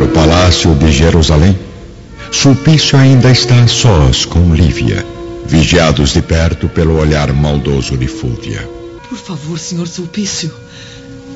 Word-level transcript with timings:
No 0.00 0.08
palácio 0.08 0.74
de 0.76 0.90
Jerusalém, 0.90 1.54
Sulpício 2.32 2.96
ainda 2.98 3.30
está 3.30 3.62
a 3.62 3.68
sós 3.68 4.24
com 4.24 4.54
Lívia, 4.54 5.04
vigiados 5.46 6.14
de 6.14 6.22
perto 6.22 6.70
pelo 6.70 6.98
olhar 6.98 7.30
maldoso 7.34 7.98
de 7.98 8.08
Fúvia. 8.08 8.66
Por 9.10 9.18
favor, 9.18 9.58
senhor 9.58 9.86
Sulpício. 9.86 10.50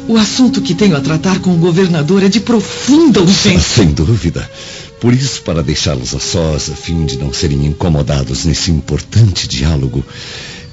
O 0.09 0.17
assunto 0.17 0.63
que 0.63 0.75
tenho 0.75 0.97
a 0.97 1.03
tratar 1.03 1.41
com 1.41 1.53
o 1.53 1.59
governador 1.59 2.23
é 2.23 2.29
de 2.31 2.41
profunda 2.41 3.21
urgência. 3.21 3.61
Sem 3.61 3.89
dúvida. 3.89 4.51
Por 4.99 5.13
isso, 5.13 5.43
para 5.43 5.63
deixá-los 5.63 6.15
a 6.15 6.19
sós, 6.19 6.71
a 6.71 6.75
fim 6.75 7.05
de 7.05 7.19
não 7.19 7.35
serem 7.35 7.67
incomodados 7.67 8.47
nesse 8.47 8.71
importante 8.71 9.47
diálogo, 9.47 10.03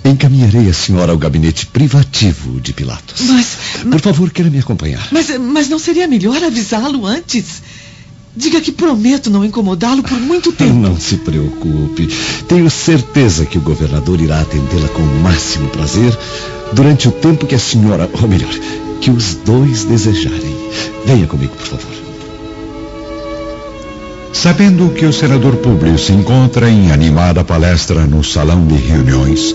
encaminharei 0.06 0.70
a 0.70 0.74
senhora 0.74 1.12
ao 1.12 1.18
gabinete 1.18 1.66
privativo 1.66 2.62
de 2.62 2.72
Pilatos. 2.72 3.20
Mas. 3.20 3.58
Por 3.84 4.00
favor, 4.00 4.32
queira 4.32 4.50
me 4.50 4.60
acompanhar. 4.60 5.06
Mas, 5.12 5.38
mas 5.38 5.68
não 5.68 5.78
seria 5.78 6.08
melhor 6.08 6.42
avisá-lo 6.42 7.06
antes? 7.06 7.62
Diga 8.36 8.62
que 8.62 8.72
prometo 8.72 9.30
não 9.30 9.44
incomodá-lo 9.44 10.04
por 10.04 10.20
muito 10.20 10.52
tempo. 10.54 10.74
Não 10.74 10.98
se 10.98 11.18
preocupe. 11.18 12.08
Tenho 12.48 12.70
certeza 12.70 13.46
que 13.46 13.58
o 13.58 13.62
governador 13.62 14.22
irá 14.22 14.42
atendê-la 14.42 14.88
com 14.90 15.02
o 15.02 15.20
máximo 15.22 15.68
prazer 15.70 16.18
durante 16.74 17.08
o 17.08 17.12
tempo 17.12 17.46
que 17.46 17.56
a 17.56 17.60
senhora, 17.60 18.10
ou 18.22 18.28
melhor, 18.28 18.54
que 19.02 19.12
os 19.12 19.36
dois 19.36 19.84
desejarem. 19.84 20.56
Venha 21.06 21.28
comigo, 21.28 21.54
por 21.56 21.66
favor. 21.66 21.92
Sabendo 24.32 24.90
que 24.94 25.06
o 25.06 25.14
senador 25.14 25.58
Públio 25.58 26.00
se 26.00 26.14
encontra 26.14 26.70
em 26.70 26.92
animada 26.92 27.44
palestra 27.44 28.08
no 28.08 28.24
salão 28.24 28.66
de 28.66 28.76
reuniões, 28.76 29.54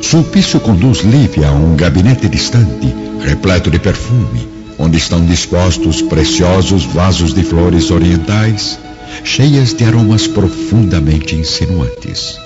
Sulpício 0.00 0.60
conduz 0.60 1.00
Lívia 1.00 1.48
a 1.48 1.52
um 1.52 1.74
gabinete 1.74 2.28
distante, 2.28 2.94
repleto 3.20 3.70
de 3.70 3.78
perfume, 3.78 4.53
onde 4.78 4.98
estão 4.98 5.24
dispostos 5.24 6.02
preciosos 6.02 6.84
vasos 6.84 7.32
de 7.32 7.42
flores 7.42 7.90
orientais, 7.90 8.78
cheias 9.22 9.74
de 9.74 9.84
aromas 9.84 10.26
profundamente 10.26 11.34
insinuantes. 11.34 12.38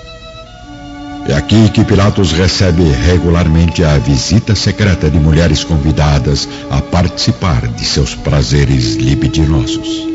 É 1.27 1.33
aqui 1.33 1.69
que 1.69 1.83
Pilatos 1.83 2.31
recebe 2.31 2.83
regularmente 2.83 3.83
a 3.83 3.97
visita 3.97 4.55
secreta 4.55 5.09
de 5.09 5.19
mulheres 5.19 5.63
convidadas 5.63 6.47
a 6.71 6.81
participar 6.81 7.67
de 7.67 7.85
seus 7.85 8.15
prazeres 8.15 8.95
libidinosos. 8.95 10.07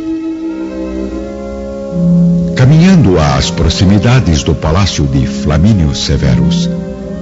Caminhando 2.57 3.19
às 3.19 3.51
proximidades 3.51 4.43
do 4.43 4.55
palácio 4.55 5.07
de 5.07 5.27
Flamínio 5.27 5.95
Severus, 5.95 6.69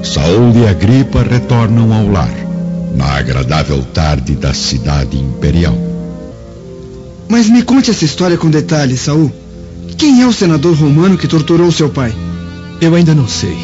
Saul 0.03 0.57
e 0.57 0.67
Agripa 0.67 1.23
retornam 1.23 1.93
ao 1.93 2.07
lar 2.09 2.42
na 2.95 3.07
agradável 3.07 3.83
tarde 3.83 4.35
da 4.35 4.53
cidade 4.53 5.17
imperial. 5.17 5.77
Mas 7.29 7.49
me 7.49 7.63
conte 7.63 7.91
essa 7.91 8.05
história 8.05 8.37
com 8.37 8.51
detalhes, 8.51 9.01
Saul. 9.01 9.33
Quem 9.97 10.21
é 10.21 10.27
o 10.27 10.33
senador 10.33 10.75
romano 10.75 11.17
que 11.17 11.29
torturou 11.29 11.73
seu 11.73 11.89
pai? 11.89 12.15
Eu 12.81 12.95
ainda 12.95 13.15
não 13.15 13.29
sei. 13.29 13.57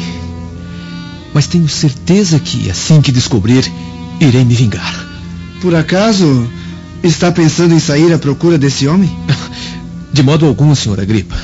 Mas 1.33 1.47
tenho 1.47 1.67
certeza 1.67 2.39
que, 2.39 2.69
assim 2.69 3.01
que 3.01 3.11
descobrir, 3.11 3.69
irei 4.19 4.43
me 4.43 4.55
vingar. 4.55 5.07
Por 5.61 5.75
acaso 5.75 6.49
está 7.03 7.31
pensando 7.31 7.73
em 7.73 7.79
sair 7.79 8.11
à 8.13 8.17
procura 8.17 8.57
desse 8.57 8.87
homem? 8.87 9.09
De 10.11 10.23
modo 10.23 10.45
algum, 10.45 10.73
senhor 10.73 10.99
Agripa. 10.99 11.37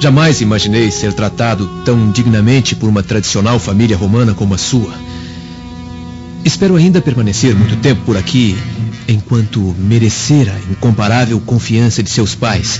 Jamais 0.00 0.40
imaginei 0.40 0.90
ser 0.90 1.12
tratado 1.12 1.66
tão 1.84 2.10
dignamente 2.10 2.74
por 2.74 2.88
uma 2.88 3.02
tradicional 3.02 3.58
família 3.58 3.96
romana 3.96 4.34
como 4.34 4.52
a 4.52 4.58
sua. 4.58 4.92
Espero 6.44 6.76
ainda 6.76 7.00
permanecer 7.00 7.54
muito 7.54 7.76
tempo 7.76 8.02
por 8.04 8.16
aqui, 8.18 8.54
enquanto 9.08 9.74
merecer 9.78 10.48
a 10.48 10.70
incomparável 10.70 11.40
confiança 11.40 12.02
de 12.02 12.10
seus 12.10 12.34
pais 12.34 12.78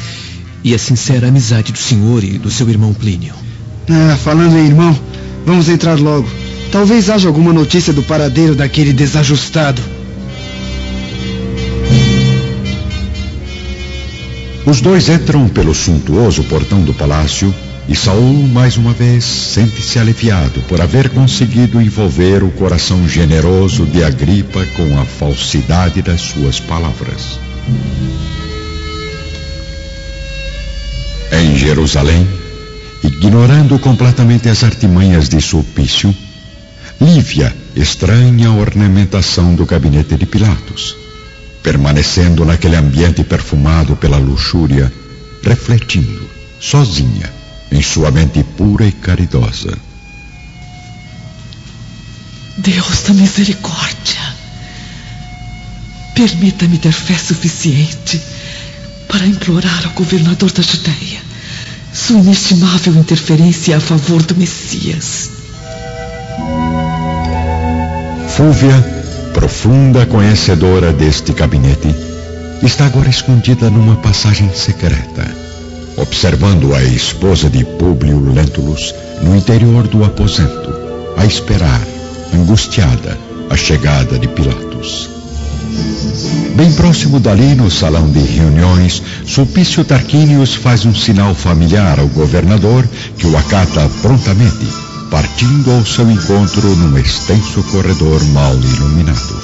e 0.63 0.75
a 0.75 0.79
sincera 0.79 1.29
amizade 1.29 1.73
do 1.73 1.79
senhor 1.79 2.23
e 2.23 2.39
do 2.39 2.51
seu 2.51 2.69
irmão 2.69 2.93
Plínio. 2.93 3.35
Ah, 3.89 4.17
falando 4.23 4.57
em 4.57 4.67
irmão, 4.67 4.99
vamos 5.47 5.69
entrar 5.69 5.99
logo. 5.99 6.29
Talvez 6.71 7.09
haja 7.09 7.27
alguma 7.27 7.53
notícia 7.53 7.93
do 7.93 8.03
paradeiro 8.03 8.55
daquele 8.55 8.93
desajustado. 8.93 9.81
Os 14.67 14.81
dois 14.81 15.09
entram 15.09 15.49
pelo 15.49 15.75
suntuoso 15.75 16.45
portão 16.45 16.83
do 16.83 16.93
palácio 16.93 17.55
e 17.87 17.95
Saul, 17.95 18.49
mais 18.49 18.77
uma 18.77 18.93
vez, 18.93 19.25
sente-se 19.25 19.99
aliviado 19.99 20.61
por 20.63 20.81
haver 20.81 21.11
conseguido 21.11 21.81
envolver 21.81 22.43
o 22.43 22.51
coração 22.51 23.07
generoso 23.07 23.85
de 23.85 24.03
Agripa 24.03 24.65
com 24.75 24.99
a 24.99 25.05
falsidade 25.05 26.01
das 26.01 26.21
suas 26.21 26.59
palavras. 26.59 27.39
Em 31.31 31.57
Jerusalém, 31.57 32.27
ignorando 33.03 33.79
completamente 33.79 34.49
as 34.49 34.65
artimanhas 34.65 35.29
de 35.29 35.41
Sulpício, 35.41 36.15
Lívia 37.01 37.55
estranha 37.77 38.49
a 38.49 38.55
ornamentação 38.55 39.55
do 39.55 39.67
gabinete 39.67 40.17
de 40.17 40.25
Pilatos, 40.25 40.97
permanecendo 41.63 42.45
naquele 42.45 42.77
ambiente 42.77 43.25
perfumado 43.25 43.97
pela 43.97 44.17
luxúria, 44.17 44.91
refletindo, 45.43 46.27
sozinha, 46.61 47.34
em 47.75 47.83
sua 47.83 48.11
mente 48.13 48.43
pura 48.43 48.87
e 48.87 48.93
caridosa. 48.93 49.77
Deus 52.57 53.03
da 53.03 53.13
misericórdia, 53.15 54.21
permita-me 56.15 56.79
ter 56.79 56.93
fé 56.93 57.19
suficiente 57.19 58.21
para 59.09 59.27
implorar 59.27 59.87
ao 59.87 59.93
governador 59.93 60.53
da 60.53 60.63
Judéia 60.63 61.21
sua 61.93 62.19
inestimável 62.19 62.95
interferência 62.95 63.77
a 63.77 63.81
favor 63.81 64.23
do 64.23 64.37
Messias. 64.37 65.31
Fúvia, 68.37 68.81
profunda 69.33 70.07
conhecedora 70.07 70.93
deste 70.93 71.33
gabinete, 71.33 71.95
está 72.63 72.87
agora 72.87 73.09
escondida 73.09 73.69
numa 73.69 73.97
passagem 73.97 74.53
secreta, 74.55 75.44
observando 76.05 76.75
a 76.75 76.85
esposa 76.85 77.49
de 77.49 77.65
Públio 77.65 78.21
Lentulus 78.31 78.95
no 79.23 79.35
interior 79.35 79.89
do 79.89 80.05
aposento, 80.05 80.71
a 81.17 81.25
esperar, 81.25 81.81
angustiada, 82.35 83.19
a 83.49 83.57
chegada 83.57 84.19
de 84.19 84.29
Pilatos. 84.29 85.09
Bem 86.57 86.71
próximo 86.73 87.19
dali, 87.19 87.55
no 87.55 87.71
salão 87.71 88.11
de 88.11 88.21
reuniões, 88.21 89.03
Sulpício 89.27 89.83
Tarquinius 89.83 90.55
faz 90.55 90.85
um 90.85 90.95
sinal 90.95 91.35
familiar 91.35 91.99
ao 91.99 92.07
governador 92.09 92.87
que 93.17 93.27
o 93.27 93.37
acata 93.37 93.89
prontamente, 94.03 94.67
partindo 95.11 95.71
ao 95.73 95.87
seu 95.87 96.09
encontro 96.11 96.69
num 96.77 96.99
extenso 96.99 97.63
corredor 97.73 98.23
mal 98.27 98.55
iluminado. 98.55 99.43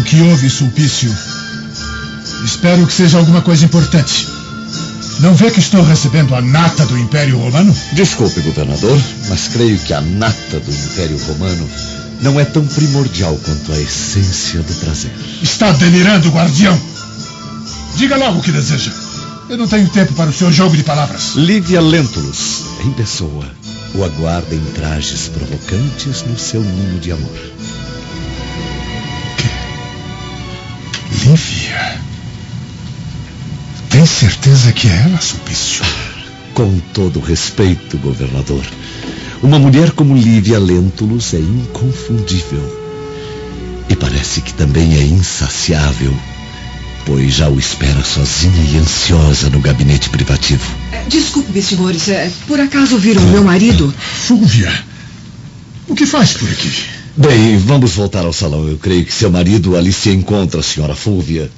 O 0.00 0.02
que 0.04 0.20
houve, 0.22 0.48
Sulpício? 0.48 1.14
Espero 2.44 2.86
que 2.86 2.92
seja 2.92 3.18
alguma 3.18 3.42
coisa 3.42 3.64
importante. 3.64 4.33
Não 5.24 5.34
vê 5.34 5.50
que 5.50 5.58
estou 5.58 5.82
recebendo 5.82 6.34
a 6.34 6.42
nata 6.42 6.84
do 6.84 6.98
Império 6.98 7.38
Romano? 7.38 7.74
Desculpe, 7.94 8.42
governador, 8.42 9.00
mas 9.30 9.48
creio 9.48 9.78
que 9.78 9.94
a 9.94 10.02
nata 10.02 10.60
do 10.60 10.70
Império 10.70 11.18
Romano 11.26 11.66
não 12.20 12.38
é 12.38 12.44
tão 12.44 12.66
primordial 12.66 13.34
quanto 13.42 13.72
a 13.72 13.80
essência 13.80 14.60
do 14.60 14.74
prazer. 14.74 15.10
Está 15.40 15.72
delirando, 15.72 16.28
guardião! 16.28 16.78
Diga 17.96 18.18
logo 18.18 18.40
o 18.40 18.42
que 18.42 18.52
deseja. 18.52 18.92
Eu 19.48 19.56
não 19.56 19.66
tenho 19.66 19.88
tempo 19.88 20.12
para 20.12 20.28
o 20.28 20.32
seu 20.32 20.52
jogo 20.52 20.76
de 20.76 20.82
palavras. 20.82 21.36
Lívia 21.36 21.80
Lentulus, 21.80 22.60
em 22.84 22.92
pessoa, 22.92 23.50
o 23.94 24.04
aguarda 24.04 24.54
em 24.54 24.64
trajes 24.74 25.28
provocantes 25.28 26.22
no 26.26 26.38
seu 26.38 26.60
ninho 26.60 27.00
de 27.00 27.12
amor. 27.12 27.40
Lívia? 31.24 32.13
Tem 33.94 34.06
certeza 34.06 34.72
que 34.72 34.88
é 34.88 35.04
ela, 35.06 35.20
Sulpício? 35.20 35.84
Com 36.52 36.80
todo 36.92 37.20
respeito, 37.20 37.96
governador, 37.98 38.64
uma 39.40 39.56
mulher 39.56 39.92
como 39.92 40.16
Lívia 40.16 40.58
Lentulus 40.58 41.32
é 41.32 41.38
inconfundível. 41.38 42.60
E 43.88 43.94
parece 43.94 44.40
que 44.40 44.52
também 44.52 44.96
é 44.96 45.02
insaciável, 45.04 46.12
pois 47.06 47.34
já 47.34 47.48
o 47.48 47.56
espera 47.56 48.02
sozinha 48.02 48.64
e 48.72 48.78
ansiosa 48.78 49.48
no 49.48 49.60
gabinete 49.60 50.10
privativo. 50.10 50.74
Desculpe-me, 51.06 51.62
senhores. 51.62 52.08
É, 52.08 52.32
por 52.48 52.58
acaso 52.58 52.98
viram 52.98 53.22
meu 53.22 53.44
marido? 53.44 53.94
Fúvia, 53.96 54.72
o 55.86 55.94
que 55.94 56.04
faz 56.04 56.32
por 56.32 56.50
aqui? 56.50 56.72
Bem, 57.16 57.58
vamos 57.58 57.92
voltar 57.92 58.24
ao 58.24 58.32
salão. 58.32 58.66
Eu 58.66 58.76
creio 58.76 59.04
que 59.04 59.14
seu 59.14 59.30
marido 59.30 59.76
ali 59.76 59.92
se 59.92 60.10
encontra, 60.10 60.64
senhora 60.64 60.96
Fúvia. 60.96 61.48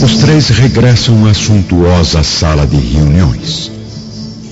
Os 0.00 0.18
três 0.18 0.48
regressam 0.48 1.26
à 1.26 1.34
suntuosa 1.34 2.22
sala 2.22 2.64
de 2.64 2.76
reuniões. 2.76 3.68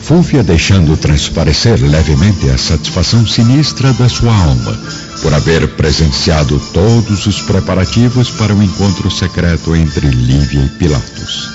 Fúvia 0.03 0.43
deixando 0.43 0.97
transparecer 0.97 1.81
levemente 1.81 2.51
a 2.51 2.59
satisfação 2.59 3.25
sinistra 3.25 3.93
da 3.93 4.09
sua 4.09 4.35
alma 4.35 4.77
por 5.23 5.33
haver 5.33 5.69
presenciado 5.77 6.61
todos 6.73 7.27
os 7.27 7.43
preparativos 7.43 8.29
para 8.31 8.53
o 8.53 8.61
encontro 8.61 9.09
secreto 9.09 9.77
entre 9.77 10.09
Lívia 10.09 10.65
e 10.65 10.69
Pilatos. 10.79 11.49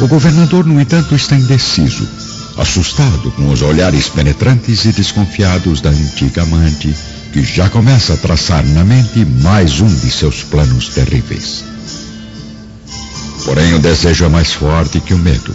O 0.00 0.06
governador, 0.06 0.64
no 0.64 0.80
entanto, 0.80 1.14
está 1.16 1.34
indeciso, 1.34 2.08
assustado 2.56 3.32
com 3.32 3.50
os 3.50 3.62
olhares 3.62 4.08
penetrantes 4.08 4.84
e 4.84 4.92
desconfiados 4.92 5.80
da 5.80 5.90
antiga 5.90 6.42
amante, 6.42 6.94
que 7.32 7.42
já 7.42 7.68
começa 7.68 8.14
a 8.14 8.16
traçar 8.16 8.64
na 8.64 8.84
mente 8.84 9.24
mais 9.24 9.80
um 9.80 9.92
de 9.92 10.08
seus 10.08 10.44
planos 10.44 10.90
terríveis. 10.90 11.73
Porém, 13.44 13.74
o 13.74 13.78
desejo 13.78 14.24
é 14.24 14.28
mais 14.28 14.52
forte 14.52 15.00
que 15.00 15.12
o 15.12 15.18
medo. 15.18 15.54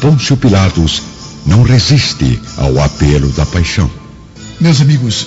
Pôncio 0.00 0.36
Pilatos 0.36 1.02
não 1.46 1.62
resiste 1.62 2.40
ao 2.56 2.78
apelo 2.80 3.28
da 3.32 3.46
paixão. 3.46 3.90
Meus 4.60 4.80
amigos, 4.80 5.26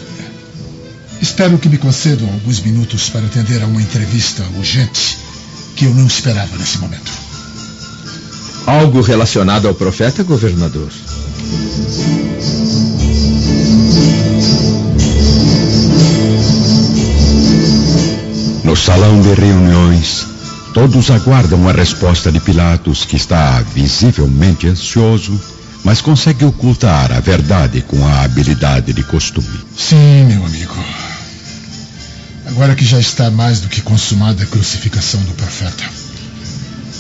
espero 1.22 1.58
que 1.58 1.68
me 1.68 1.78
concedam 1.78 2.28
alguns 2.28 2.60
minutos 2.60 3.10
para 3.10 3.26
atender 3.26 3.64
a 3.64 3.66
uma 3.66 3.82
entrevista 3.82 4.46
urgente 4.58 5.18
que 5.76 5.86
eu 5.86 5.94
não 5.94 6.06
esperava 6.06 6.56
nesse 6.58 6.78
momento. 6.78 7.12
Algo 8.68 9.02
relacionado 9.02 9.68
ao 9.68 9.74
profeta, 9.74 10.22
governador? 10.24 10.90
No 18.64 18.76
salão 18.76 19.20
de 19.22 19.34
reuniões, 19.34 20.28
todos 20.74 21.10
aguardam 21.12 21.68
a 21.68 21.72
resposta 21.72 22.32
de 22.32 22.40
Pilatos, 22.40 23.06
que 23.06 23.16
está 23.16 23.62
visivelmente 23.74 24.68
ansioso, 24.68 25.40
mas 25.84 26.02
consegue 26.02 26.46
ocultar 26.46 27.12
a 27.12 27.20
verdade 27.20 27.82
com 27.82 28.06
a 28.06 28.24
habilidade 28.24 28.94
de 28.94 29.04
costume. 29.04 29.60
Sim, 29.78 30.26
meu 30.26 30.46
amigo. 30.46 30.76
Agora 32.48 32.76
que 32.76 32.86
já 32.86 33.00
está 33.00 33.30
mais 33.32 33.62
do 33.62 33.70
que 33.70 33.82
consumada 33.82 34.44
a 34.44 34.46
crucificação 34.46 35.22
do 35.22 35.34
profeta. 35.34 35.84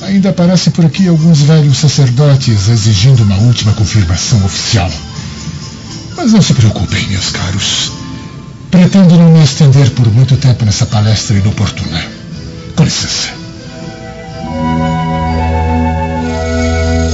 Ainda 0.03 0.29
aparecem 0.29 0.73
por 0.73 0.85
aqui 0.85 1.07
alguns 1.07 1.41
velhos 1.41 1.77
sacerdotes 1.77 2.69
exigindo 2.69 3.23
uma 3.23 3.37
última 3.37 3.73
confirmação 3.73 4.43
oficial. 4.43 4.91
Mas 6.17 6.33
não 6.33 6.41
se 6.41 6.53
preocupem, 6.53 7.07
meus 7.07 7.29
caros. 7.29 7.91
Pretendo 8.71 9.17
não 9.17 9.31
me 9.31 9.43
estender 9.43 9.89
por 9.91 10.11
muito 10.11 10.37
tempo 10.37 10.65
nessa 10.65 10.85
palestra 10.85 11.37
inoportuna. 11.37 12.03
Com 12.75 12.83
licença. 12.83 13.40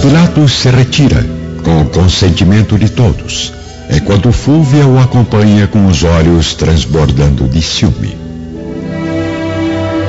Pilatos 0.01 0.51
se 0.53 0.69
retira, 0.69 1.25
com 1.63 1.81
o 1.81 1.89
consentimento 1.89 2.77
de 2.77 2.89
todos, 2.89 3.53
enquanto 3.89 4.31
Fúvia 4.31 4.85
o 4.85 4.99
acompanha 4.99 5.67
com 5.67 5.87
os 5.87 6.03
olhos 6.03 6.53
transbordando 6.53 7.47
de 7.47 7.61
ciúme. 7.61 8.15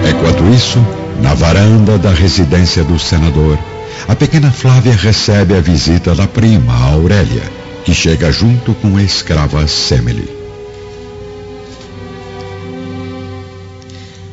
Enquanto 0.09 0.55
isso, 0.55 0.79
na 1.23 1.35
varanda 1.35 1.99
da 1.99 2.11
residência 2.11 2.85
do 2.85 2.99
senador, 2.99 3.59
a 4.07 4.15
pequena 4.15 4.53
Flávia 4.53 4.95
recebe 4.95 5.55
a 5.55 5.61
visita 5.61 6.15
da 6.15 6.27
prima, 6.27 6.75
Aurélia, 6.93 7.43
que 7.85 7.93
chega 7.93 8.31
junto 8.31 8.75
com 8.75 8.97
a 8.97 9.03
escrava 9.03 9.67
Semele. 9.67 10.29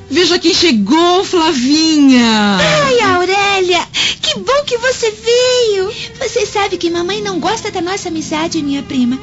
Veja 0.10 0.38
quem 0.40 0.54
chegou, 0.54 1.24
Flavinha! 1.24 2.58
Ai, 2.60 3.00
Aurélia! 3.02 3.82
Que 4.36 4.42
bom 4.42 4.66
que 4.66 4.78
você 4.78 5.12
veio! 5.12 5.90
Você 6.20 6.46
sabe 6.46 6.76
que 6.76 6.90
mamãe 6.90 7.22
não 7.22 7.40
gosta 7.40 7.72
da 7.72 7.80
nossa 7.80 8.10
amizade, 8.10 8.62
minha 8.62 8.84
prima. 8.84 9.18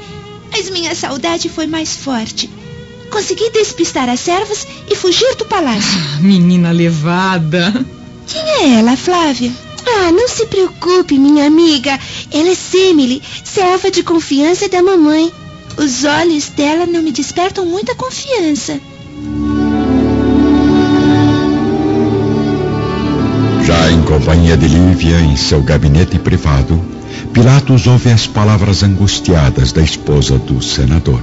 Mas 0.50 0.70
minha 0.70 0.94
saudade 0.94 1.50
foi 1.50 1.66
mais 1.66 1.94
forte. 1.94 2.48
Consegui 3.10 3.50
despistar 3.50 4.08
as 4.08 4.20
servas 4.20 4.66
e 4.90 4.96
fugir 4.96 5.36
do 5.36 5.44
palácio. 5.44 6.00
Ah, 6.14 6.20
menina 6.22 6.72
levada. 6.72 7.84
Quem 8.26 8.40
é 8.40 8.78
ela, 8.78 8.96
Flávia? 8.96 9.52
Ah, 9.86 10.10
não 10.12 10.26
se 10.26 10.46
preocupe, 10.46 11.18
minha 11.18 11.46
amiga. 11.46 12.00
Ela 12.30 12.48
é 12.48 12.54
Semile, 12.54 13.22
serva 13.44 13.90
de 13.90 14.02
confiança 14.02 14.66
da 14.66 14.82
mamãe. 14.82 15.30
Os 15.76 16.04
olhos 16.04 16.48
dela 16.48 16.86
não 16.86 17.02
me 17.02 17.12
despertam 17.12 17.66
muita 17.66 17.94
confiança. 17.94 18.80
Já 23.72 23.90
em 23.90 24.02
companhia 24.02 24.54
de 24.54 24.68
Lívia, 24.68 25.18
em 25.22 25.34
seu 25.34 25.62
gabinete 25.62 26.18
privado, 26.18 26.78
Pilatos 27.32 27.86
ouve 27.86 28.10
as 28.10 28.26
palavras 28.26 28.82
angustiadas 28.82 29.72
da 29.72 29.80
esposa 29.80 30.36
do 30.36 30.60
senador. 30.60 31.22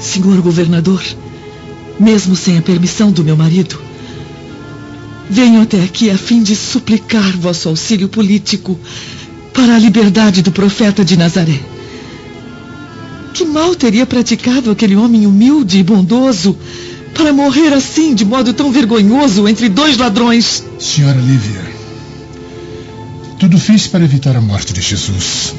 Senhor 0.00 0.40
governador, 0.40 1.00
mesmo 1.98 2.34
sem 2.34 2.58
a 2.58 2.62
permissão 2.62 3.12
do 3.12 3.22
meu 3.22 3.36
marido, 3.36 3.80
venho 5.30 5.62
até 5.62 5.84
aqui 5.84 6.10
a 6.10 6.18
fim 6.18 6.42
de 6.42 6.56
suplicar 6.56 7.36
vosso 7.38 7.68
auxílio 7.68 8.08
político 8.08 8.76
para 9.52 9.76
a 9.76 9.78
liberdade 9.78 10.42
do 10.42 10.50
profeta 10.50 11.04
de 11.04 11.16
Nazaré. 11.16 11.60
Que 13.32 13.44
mal 13.44 13.76
teria 13.76 14.06
praticado 14.06 14.72
aquele 14.72 14.96
homem 14.96 15.24
humilde 15.24 15.78
e 15.78 15.84
bondoso 15.84 16.58
para 17.14 17.32
morrer 17.32 17.72
assim, 17.72 18.14
de 18.14 18.24
modo 18.24 18.52
tão 18.52 18.70
vergonhoso, 18.70 19.48
entre 19.48 19.68
dois 19.68 19.96
ladrões? 19.96 20.64
Senhora 20.78 21.18
Lívia, 21.18 21.62
tudo 23.38 23.58
fiz 23.58 23.86
para 23.86 24.04
evitar 24.04 24.36
a 24.36 24.40
morte 24.40 24.72
de 24.72 24.82
Jesus, 24.82 25.54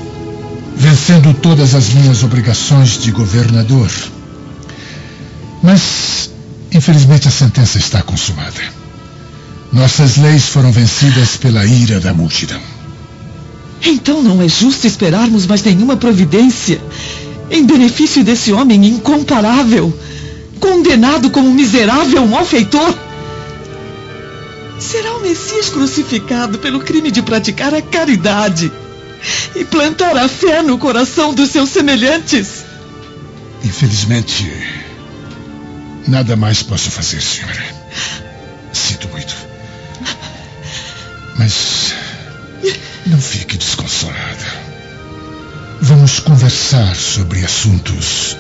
vencendo 0.75 1.33
todas 1.33 1.73
as 1.73 1.89
minhas 1.89 2.23
obrigações 2.23 3.01
de 3.01 3.11
governador. 3.11 3.89
Mas, 5.63 6.29
infelizmente, 6.71 7.27
a 7.27 7.31
sentença 7.31 7.77
está 7.77 8.03
consumada. 8.03 8.61
Nossas 9.71 10.17
leis 10.17 10.45
foram 10.45 10.71
vencidas 10.71 11.37
pela 11.37 11.65
ira 11.65 11.99
da 11.99 12.13
multidão. 12.13 12.61
Então 13.83 14.21
não 14.21 14.41
é 14.41 14.47
justo 14.47 14.87
esperarmos 14.87 15.45
mais 15.45 15.63
nenhuma 15.63 15.97
providência 15.97 16.81
em 17.49 17.65
benefício 17.65 18.23
desse 18.23 18.51
homem 18.51 18.85
incomparável, 18.85 19.93
condenado 20.59 21.29
como 21.29 21.51
miserável 21.51 22.25
malfeitor? 22.27 22.93
Será 24.79 25.15
o 25.15 25.21
Messias 25.21 25.69
crucificado 25.69 26.59
pelo 26.59 26.79
crime 26.79 27.09
de 27.09 27.21
praticar 27.21 27.73
a 27.73 27.81
caridade 27.81 28.71
e 29.55 29.63
plantar 29.65 30.17
a 30.17 30.27
fé 30.27 30.61
no 30.61 30.77
coração 30.77 31.33
dos 31.33 31.49
seus 31.49 31.69
semelhantes? 31.69 32.65
Infelizmente, 33.63 34.51
nada 36.07 36.35
mais 36.35 36.61
posso 36.61 36.91
fazer, 36.91 37.21
senhora. 37.21 37.63
Sinto 38.73 39.07
muito. 39.09 39.35
Mas 41.37 41.93
não 43.07 43.19
fique 43.19 43.57
desconsolada. 43.57 44.65
Vamos 45.81 46.19
conversar 46.19 46.95
sobre 46.95 47.43
assuntos 47.43 48.37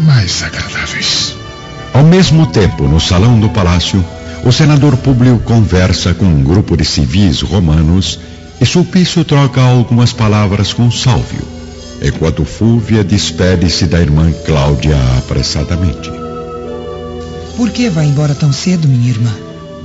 mais 0.00 0.42
agradáveis. 0.42 1.34
Ao 1.92 2.02
mesmo 2.02 2.46
tempo, 2.46 2.88
no 2.88 3.00
salão 3.00 3.38
do 3.38 3.48
palácio, 3.48 4.04
o 4.44 4.52
senador 4.52 4.96
Públio 4.96 5.38
conversa 5.38 6.12
com 6.12 6.26
um 6.26 6.42
grupo 6.42 6.76
de 6.76 6.84
civis 6.84 7.40
romanos 7.40 8.18
e 8.60 8.66
Sulpício 8.66 9.24
troca 9.24 9.60
algumas 9.60 10.12
palavras 10.12 10.72
com 10.72 10.90
Sálvio, 10.90 11.42
enquanto 12.02 12.44
Fúvia 12.44 13.02
despede-se 13.04 13.86
da 13.86 14.00
irmã 14.00 14.32
Cláudia 14.44 14.96
apressadamente. 15.18 16.10
Por 17.56 17.70
que 17.70 17.88
vai 17.88 18.06
embora 18.06 18.34
tão 18.34 18.52
cedo, 18.52 18.88
minha 18.88 19.10
irmã? 19.10 19.32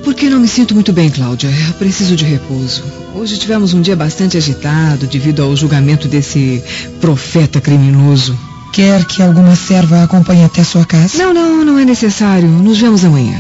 Porque 0.04 0.30
não 0.30 0.40
me 0.40 0.48
sinto 0.48 0.74
muito 0.74 0.92
bem, 0.92 1.10
Cláudia. 1.10 1.50
Eu 1.68 1.74
preciso 1.74 2.16
de 2.16 2.26
repouso. 2.26 2.84
Hoje 3.14 3.38
tivemos 3.38 3.74
um 3.74 3.82
dia 3.82 3.96
bastante 3.96 4.38
agitado 4.38 5.06
devido 5.08 5.44
ao 5.44 5.56
julgamento 5.56 6.08
desse 6.08 6.64
profeta 7.00 7.62
criminoso. 7.62 8.38
Quer 8.72 9.06
que 9.06 9.22
alguma 9.22 9.56
serva 9.56 9.98
a 9.98 10.04
acompanhe 10.04 10.44
até 10.44 10.64
sua 10.64 10.86
casa? 10.86 11.18
Não, 11.18 11.34
não, 11.34 11.66
não 11.66 11.80
é 11.80 11.86
necessário. 11.86 12.48
Nos 12.48 12.80
vemos 12.80 13.04
amanhã. 13.04 13.40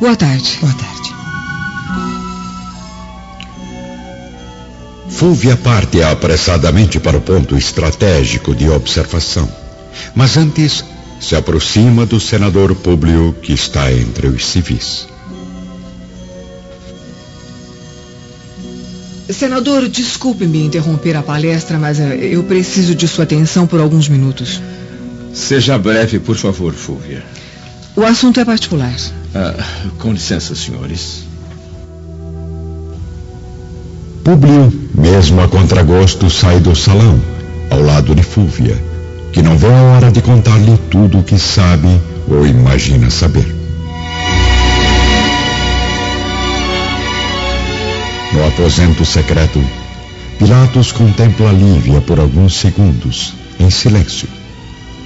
Boa 0.00 0.16
tarde. 0.16 0.58
Boa 0.60 0.72
tarde. 0.72 1.02
Fúvia 5.08 5.56
parte 5.56 6.02
apressadamente 6.02 6.98
para 6.98 7.16
o 7.16 7.20
ponto 7.20 7.56
estratégico 7.56 8.54
de 8.54 8.68
observação. 8.68 9.48
Mas 10.14 10.36
antes, 10.36 10.84
se 11.20 11.36
aproxima 11.36 12.04
do 12.04 12.18
senador 12.18 12.74
Públio 12.74 13.32
que 13.40 13.52
está 13.52 13.92
entre 13.92 14.26
os 14.26 14.44
civis. 14.44 15.11
Senador, 19.32 19.88
desculpe-me 19.88 20.64
interromper 20.64 21.16
a 21.16 21.22
palestra, 21.22 21.78
mas 21.78 21.98
eh, 22.00 22.16
eu 22.32 22.42
preciso 22.44 22.94
de 22.94 23.06
sua 23.08 23.24
atenção 23.24 23.66
por 23.66 23.80
alguns 23.80 24.08
minutos. 24.08 24.60
Seja 25.32 25.78
breve, 25.78 26.18
por 26.18 26.36
favor, 26.36 26.72
Fúvia. 26.74 27.22
O 27.96 28.02
assunto 28.02 28.40
é 28.40 28.44
particular. 28.44 28.94
Ah, 29.34 29.54
com 29.98 30.12
licença, 30.12 30.54
senhores. 30.54 31.24
Públio, 34.24 34.72
mesmo 34.94 35.40
a 35.40 35.48
contragosto, 35.48 36.30
sai 36.30 36.60
do 36.60 36.76
salão, 36.76 37.20
ao 37.70 37.80
lado 37.82 38.14
de 38.14 38.22
Fúvia, 38.22 38.80
que 39.32 39.42
não 39.42 39.58
vê 39.58 39.66
a 39.66 39.82
hora 39.82 40.12
de 40.12 40.22
contar-lhe 40.22 40.78
tudo 40.90 41.18
o 41.18 41.22
que 41.24 41.38
sabe 41.38 41.88
ou 42.28 42.46
imagina 42.46 43.10
saber. 43.10 43.61
No 48.32 48.46
aposento 48.46 49.04
secreto, 49.04 49.62
Pilatos 50.38 50.90
contempla 50.90 51.52
Lívia 51.52 52.00
por 52.00 52.18
alguns 52.18 52.54
segundos, 52.54 53.34
em 53.60 53.70
silêncio, 53.70 54.26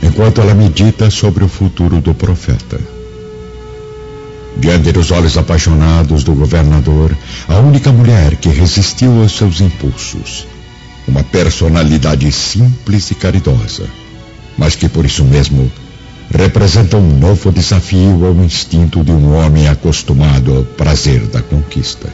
enquanto 0.03 0.41
ela 0.41 0.55
medita 0.55 1.11
sobre 1.11 1.45
o 1.45 1.49
futuro 1.49 2.01
do 2.01 2.15
profeta. 2.15 2.79
Diante 4.57 4.93
dos 4.93 5.11
olhos 5.11 5.37
apaixonados 5.37 6.25
do 6.25 6.35
governador, 6.35 7.15
a 7.49 7.59
única 7.59 7.93
mulher 7.93 8.37
que 8.37 8.49
resistiu 8.49 9.21
aos 9.21 9.37
seus 9.37 9.61
impulsos. 9.61 10.47
Uma 11.07 11.23
personalidade 11.23 12.31
simples 12.33 13.11
e 13.11 13.15
caridosa, 13.15 13.87
mas 14.57 14.75
que 14.75 14.89
por 14.89 15.05
isso 15.05 15.25
mesmo 15.25 15.71
representa 16.31 16.97
um 16.97 17.19
novo 17.19 17.53
desafio 17.53 18.25
ao 18.25 18.35
instinto 18.37 19.05
de 19.05 19.13
um 19.13 19.37
homem 19.37 19.69
acostumado 19.69 20.57
ao 20.57 20.65
prazer 20.65 21.27
da 21.27 21.43
conquista. 21.43 22.09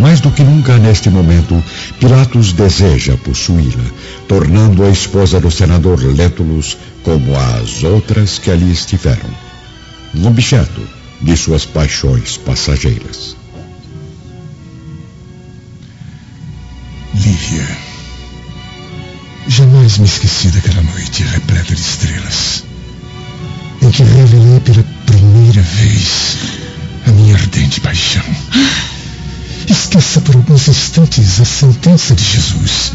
Mais 0.00 0.18
do 0.18 0.30
que 0.30 0.42
nunca 0.42 0.78
neste 0.78 1.10
momento, 1.10 1.62
Pilatos 2.00 2.54
deseja 2.54 3.18
possuí-la, 3.18 3.84
tornando-a 4.26 4.88
esposa 4.88 5.38
do 5.38 5.50
senador 5.50 6.02
Létulos 6.02 6.78
como 7.02 7.36
as 7.36 7.84
outras 7.84 8.38
que 8.38 8.50
ali 8.50 8.72
estiveram 8.72 9.28
um 10.14 10.26
objeto 10.26 10.80
de 11.20 11.36
suas 11.36 11.66
paixões 11.66 12.38
passageiras. 12.38 13.36
Lívia, 17.12 17.68
jamais 19.48 19.98
me 19.98 20.06
esqueci 20.06 20.48
daquela 20.48 20.82
noite 20.82 21.24
repleta 21.24 21.74
de 21.74 21.80
estrelas, 21.80 22.64
em 23.82 23.90
que 23.90 24.02
revelei 24.02 24.60
pela 24.60 24.82
primeira 25.04 25.60
vez 25.60 26.38
a 27.06 27.10
minha 27.10 27.34
ardente 27.34 27.82
paixão. 27.82 28.24
Esqueça 29.70 30.20
por 30.20 30.34
alguns 30.34 30.66
instantes 30.66 31.40
a 31.40 31.44
sentença 31.44 32.14
de 32.14 32.24
Jesus 32.24 32.92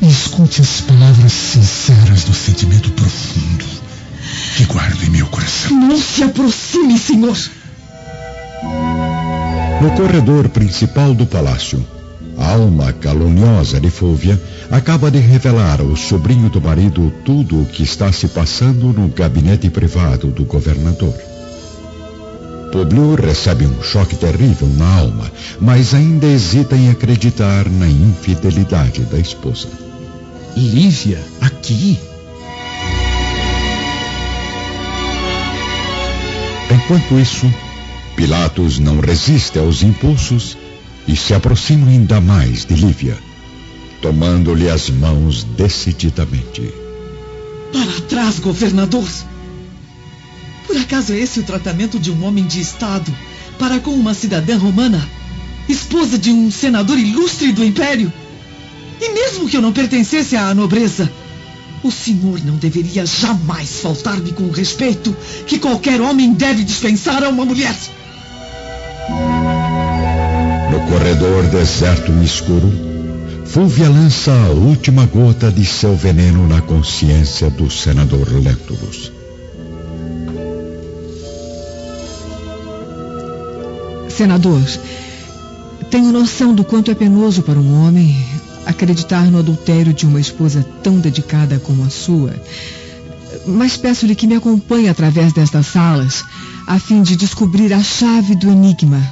e 0.00 0.08
escute 0.08 0.60
as 0.60 0.80
palavras 0.82 1.32
sinceras 1.32 2.22
do 2.22 2.32
sentimento 2.32 2.90
profundo 2.92 3.64
que 4.56 4.64
guardo 4.66 5.02
em 5.02 5.10
meu 5.10 5.26
coração. 5.26 5.72
Não 5.72 6.00
se 6.00 6.22
aproxime, 6.22 6.96
senhor. 6.96 7.36
No 9.82 9.90
corredor 9.96 10.48
principal 10.50 11.12
do 11.12 11.26
palácio, 11.26 11.84
a 12.38 12.52
alma 12.52 12.92
caluniosa 12.92 13.80
de 13.80 13.90
Fúvia 13.90 14.40
acaba 14.70 15.10
de 15.10 15.18
revelar 15.18 15.80
ao 15.80 15.96
sobrinho 15.96 16.48
do 16.48 16.60
marido 16.60 17.12
tudo 17.24 17.62
o 17.62 17.66
que 17.66 17.82
está 17.82 18.12
se 18.12 18.28
passando 18.28 18.92
no 18.92 19.08
gabinete 19.08 19.68
privado 19.68 20.28
do 20.28 20.44
governador. 20.44 21.29
Publio 22.72 23.16
recebe 23.16 23.66
um 23.66 23.82
choque 23.82 24.14
terrível 24.14 24.68
na 24.68 24.98
alma, 24.98 25.30
mas 25.60 25.92
ainda 25.92 26.26
hesita 26.26 26.76
em 26.76 26.88
acreditar 26.88 27.68
na 27.68 27.88
infidelidade 27.88 29.02
da 29.02 29.18
esposa. 29.18 29.68
Lívia, 30.56 31.18
aqui? 31.40 31.98
Enquanto 36.72 37.18
isso, 37.18 37.52
Pilatos 38.14 38.78
não 38.78 39.00
resiste 39.00 39.58
aos 39.58 39.82
impulsos 39.82 40.56
e 41.08 41.16
se 41.16 41.34
aproxima 41.34 41.88
ainda 41.88 42.20
mais 42.20 42.64
de 42.64 42.74
Lívia, 42.74 43.18
tomando-lhe 44.00 44.70
as 44.70 44.88
mãos 44.90 45.42
decididamente. 45.42 46.72
Para 47.72 48.00
trás, 48.08 48.38
governador! 48.38 49.08
Acaso 50.90 51.12
é 51.12 51.20
esse 51.20 51.38
o 51.38 51.44
tratamento 51.44 52.00
de 52.00 52.10
um 52.10 52.24
homem 52.24 52.44
de 52.44 52.60
Estado 52.60 53.14
para 53.60 53.78
com 53.78 53.92
uma 53.92 54.12
cidadã 54.12 54.58
romana, 54.58 55.08
esposa 55.68 56.18
de 56.18 56.32
um 56.32 56.50
senador 56.50 56.98
ilustre 56.98 57.52
do 57.52 57.64
Império? 57.64 58.12
E 59.00 59.08
mesmo 59.10 59.48
que 59.48 59.56
eu 59.56 59.62
não 59.62 59.72
pertencesse 59.72 60.34
à 60.34 60.52
nobreza, 60.52 61.08
o 61.84 61.92
senhor 61.92 62.44
não 62.44 62.56
deveria 62.56 63.06
jamais 63.06 63.80
faltar-me 63.80 64.32
com 64.32 64.42
o 64.42 64.50
respeito 64.50 65.16
que 65.46 65.60
qualquer 65.60 66.00
homem 66.00 66.32
deve 66.32 66.64
dispensar 66.64 67.22
a 67.22 67.28
uma 67.28 67.44
mulher. 67.44 67.76
No 70.72 70.80
corredor 70.90 71.44
deserto 71.50 72.10
e 72.20 72.24
escuro, 72.24 72.72
Fúvia 73.46 73.88
lança 73.88 74.32
a 74.32 74.48
última 74.48 75.06
gota 75.06 75.52
de 75.52 75.64
seu 75.64 75.94
veneno 75.94 76.48
na 76.48 76.60
consciência 76.60 77.48
do 77.48 77.70
senador 77.70 78.26
Lentulus. 78.32 79.19
Senador, 84.20 84.62
tenho 85.90 86.12
noção 86.12 86.54
do 86.54 86.62
quanto 86.62 86.90
é 86.90 86.94
penoso 86.94 87.40
para 87.40 87.58
um 87.58 87.82
homem 87.82 88.22
acreditar 88.66 89.24
no 89.30 89.38
adultério 89.38 89.94
de 89.94 90.04
uma 90.04 90.20
esposa 90.20 90.62
tão 90.82 91.00
dedicada 91.00 91.58
como 91.58 91.82
a 91.84 91.88
sua. 91.88 92.34
Mas 93.46 93.78
peço-lhe 93.78 94.14
que 94.14 94.26
me 94.26 94.34
acompanhe 94.34 94.90
através 94.90 95.32
destas 95.32 95.68
salas, 95.68 96.22
a 96.66 96.78
fim 96.78 97.00
de 97.00 97.16
descobrir 97.16 97.72
a 97.72 97.82
chave 97.82 98.34
do 98.34 98.50
enigma, 98.50 99.02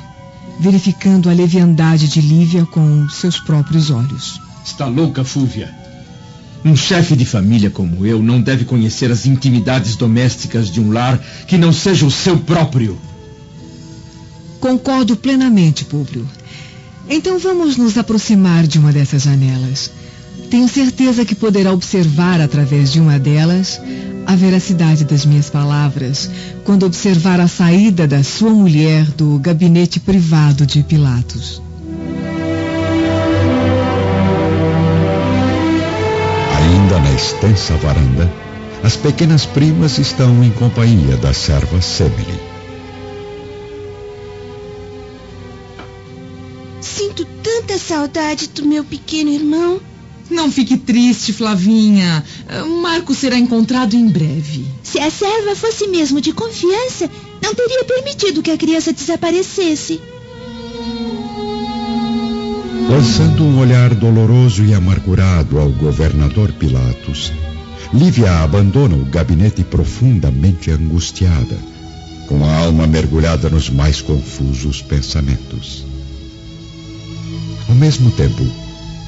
verificando 0.60 1.30
a 1.30 1.32
leviandade 1.32 2.06
de 2.06 2.20
Lívia 2.20 2.66
com 2.66 3.08
seus 3.08 3.40
próprios 3.40 3.90
olhos. 3.90 4.38
Está 4.62 4.84
louca, 4.84 5.24
Fúvia? 5.24 5.74
Um 6.62 6.76
chefe 6.76 7.16
de 7.16 7.24
família 7.24 7.70
como 7.70 8.04
eu 8.04 8.22
não 8.22 8.42
deve 8.42 8.66
conhecer 8.66 9.10
as 9.10 9.24
intimidades 9.24 9.96
domésticas 9.96 10.70
de 10.70 10.82
um 10.82 10.92
lar 10.92 11.18
que 11.46 11.56
não 11.56 11.72
seja 11.72 12.04
o 12.04 12.10
seu 12.10 12.36
próprio. 12.36 13.07
Concordo 14.60 15.16
plenamente, 15.16 15.84
Públio. 15.84 16.26
Então 17.08 17.38
vamos 17.38 17.76
nos 17.76 17.96
aproximar 17.96 18.66
de 18.66 18.78
uma 18.78 18.92
dessas 18.92 19.22
janelas. 19.22 19.90
Tenho 20.50 20.68
certeza 20.68 21.24
que 21.24 21.34
poderá 21.34 21.72
observar 21.72 22.40
através 22.40 22.92
de 22.92 23.00
uma 23.00 23.18
delas 23.18 23.80
a 24.26 24.34
veracidade 24.34 25.04
das 25.04 25.24
minhas 25.24 25.48
palavras 25.48 26.28
quando 26.64 26.84
observar 26.84 27.40
a 27.40 27.48
saída 27.48 28.06
da 28.06 28.22
sua 28.22 28.50
mulher 28.50 29.04
do 29.12 29.38
gabinete 29.38 30.00
privado 30.00 30.66
de 30.66 30.82
Pilatos. 30.82 31.62
Ainda 36.56 36.98
na 36.98 37.12
extensa 37.14 37.74
varanda, 37.76 38.30
as 38.82 38.96
pequenas 38.96 39.46
primas 39.46 39.98
estão 39.98 40.44
em 40.44 40.50
companhia 40.50 41.16
da 41.16 41.32
serva 41.32 41.80
Semele. 41.80 42.57
Saudade 47.88 48.48
do 48.48 48.66
meu 48.66 48.84
pequeno 48.84 49.30
irmão. 49.30 49.80
Não 50.30 50.52
fique 50.52 50.76
triste, 50.76 51.32
Flavinha. 51.32 52.22
Marco 52.82 53.14
será 53.14 53.38
encontrado 53.38 53.94
em 53.94 54.06
breve. 54.06 54.66
Se 54.82 55.00
a 55.00 55.10
serva 55.10 55.56
fosse 55.56 55.88
mesmo 55.88 56.20
de 56.20 56.32
confiança, 56.32 57.10
não 57.42 57.54
teria 57.54 57.84
permitido 57.84 58.42
que 58.42 58.50
a 58.50 58.58
criança 58.58 58.92
desaparecesse. 58.92 59.98
Lançando 62.90 63.42
um 63.42 63.58
olhar 63.58 63.94
doloroso 63.94 64.64
e 64.64 64.74
amargurado 64.74 65.58
ao 65.58 65.70
governador 65.70 66.52
Pilatos, 66.52 67.32
Lívia 67.92 68.42
abandona 68.42 68.96
o 68.96 69.04
gabinete 69.06 69.64
profundamente 69.64 70.70
angustiada, 70.70 71.56
com 72.26 72.44
a 72.44 72.54
alma 72.58 72.86
mergulhada 72.86 73.48
nos 73.48 73.70
mais 73.70 74.02
confusos 74.02 74.82
pensamentos. 74.82 75.87
Ao 77.78 77.80
mesmo 77.80 78.10
tempo, 78.10 78.44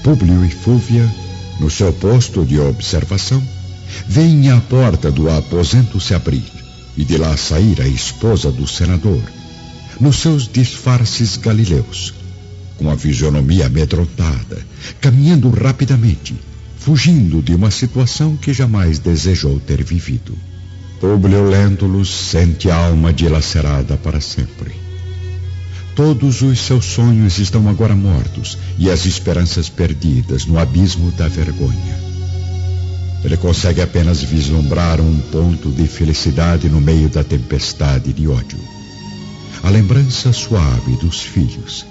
Públio 0.04 0.44
e 0.44 0.48
Fúvia, 0.48 1.12
no 1.58 1.68
seu 1.68 1.92
posto 1.92 2.44
de 2.44 2.60
observação, 2.60 3.42
veem 4.06 4.48
a 4.48 4.60
porta 4.60 5.10
do 5.10 5.28
aposento 5.28 5.98
se 5.98 6.14
abrir 6.14 6.44
e 6.96 7.04
de 7.04 7.16
lá 7.16 7.36
sair 7.36 7.82
a 7.82 7.88
esposa 7.88 8.52
do 8.52 8.68
senador, 8.68 9.20
nos 10.00 10.18
seus 10.18 10.46
disfarces 10.46 11.36
galileus, 11.36 12.14
com 12.78 12.88
a 12.88 12.96
fisionomia 12.96 13.66
amedrontada, 13.66 14.64
caminhando 15.00 15.50
rapidamente, 15.50 16.36
fugindo 16.78 17.42
de 17.42 17.52
uma 17.52 17.72
situação 17.72 18.36
que 18.36 18.52
jamais 18.52 19.00
desejou 19.00 19.58
ter 19.58 19.82
vivido. 19.82 20.38
Públio 21.00 21.42
Lentulus 21.42 22.08
sente 22.08 22.70
a 22.70 22.76
alma 22.76 23.12
dilacerada 23.12 23.96
para 23.96 24.20
sempre. 24.20 24.89
Todos 25.94 26.40
os 26.42 26.60
seus 26.60 26.84
sonhos 26.84 27.38
estão 27.38 27.68
agora 27.68 27.94
mortos 27.94 28.56
e 28.78 28.88
as 28.88 29.06
esperanças 29.06 29.68
perdidas 29.68 30.46
no 30.46 30.58
abismo 30.58 31.10
da 31.12 31.28
vergonha. 31.28 31.98
Ele 33.22 33.36
consegue 33.36 33.82
apenas 33.82 34.22
vislumbrar 34.22 35.00
um 35.00 35.18
ponto 35.30 35.70
de 35.70 35.86
felicidade 35.86 36.68
no 36.68 36.80
meio 36.80 37.08
da 37.08 37.22
tempestade 37.22 38.12
de 38.12 38.26
ódio. 38.26 38.58
A 39.62 39.68
lembrança 39.68 40.32
suave 40.32 40.96
dos 40.96 41.20
filhos, 41.20 41.84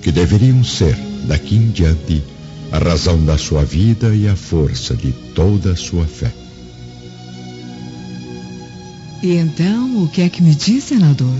que 0.00 0.12
deveriam 0.12 0.62
ser, 0.62 0.96
daqui 1.26 1.56
em 1.56 1.70
diante, 1.70 2.22
a 2.70 2.78
razão 2.78 3.24
da 3.24 3.36
sua 3.36 3.64
vida 3.64 4.14
e 4.14 4.28
a 4.28 4.36
força 4.36 4.94
de 4.94 5.10
toda 5.34 5.72
a 5.72 5.76
sua 5.76 6.04
fé. 6.04 6.32
E 9.22 9.32
então, 9.34 10.04
o 10.04 10.08
que 10.08 10.22
é 10.22 10.28
que 10.28 10.42
me 10.42 10.54
diz, 10.54 10.84
senador? 10.84 11.34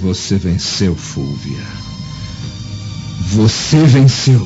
Você 0.00 0.36
venceu, 0.36 0.94
Fúvia. 0.94 1.64
Você 3.32 3.78
venceu. 3.78 4.40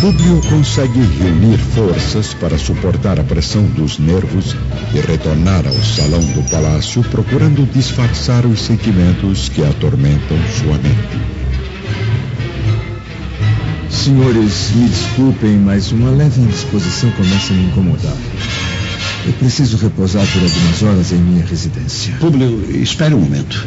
Públio 0.00 0.40
consegue 0.48 1.00
reunir 1.00 1.58
forças 1.58 2.34
para 2.34 2.58
suportar 2.58 3.20
a 3.20 3.24
pressão 3.24 3.64
dos 3.66 4.00
nervos 4.00 4.56
e 4.92 5.00
retornar 5.00 5.64
ao 5.64 5.72
salão 5.74 6.20
do 6.20 6.50
palácio 6.50 7.04
procurando 7.04 7.64
disfarçar 7.72 8.44
os 8.46 8.60
sentimentos 8.60 9.48
que 9.48 9.62
atormentam 9.62 10.36
sua 10.58 10.76
mente. 10.78 11.45
Senhores, 13.96 14.70
me 14.74 14.88
desculpem, 14.88 15.56
mas 15.58 15.90
uma 15.90 16.10
leve 16.10 16.40
indisposição 16.40 17.10
começa 17.12 17.52
a 17.52 17.56
me 17.56 17.66
incomodar. 17.66 18.16
Eu 19.26 19.32
preciso 19.32 19.76
repousar 19.78 20.24
por 20.26 20.42
algumas 20.42 20.82
horas 20.82 21.12
em 21.12 21.16
minha 21.16 21.44
residência. 21.44 22.14
Públio, 22.20 22.64
espere 22.80 23.14
um 23.14 23.20
momento. 23.20 23.66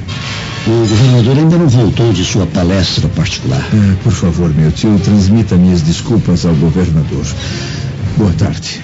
O 0.67 0.87
governador 0.87 1.37
ainda 1.37 1.57
não 1.57 1.67
voltou 1.67 2.13
de 2.13 2.23
sua 2.23 2.45
palestra 2.45 3.09
particular. 3.09 3.67
É, 3.73 3.95
por 4.03 4.13
favor, 4.13 4.53
meu 4.53 4.71
tio, 4.71 4.97
transmita 4.99 5.57
minhas 5.57 5.81
desculpas 5.81 6.45
ao 6.45 6.53
governador. 6.55 7.25
Boa 8.15 8.31
tarde. 8.33 8.81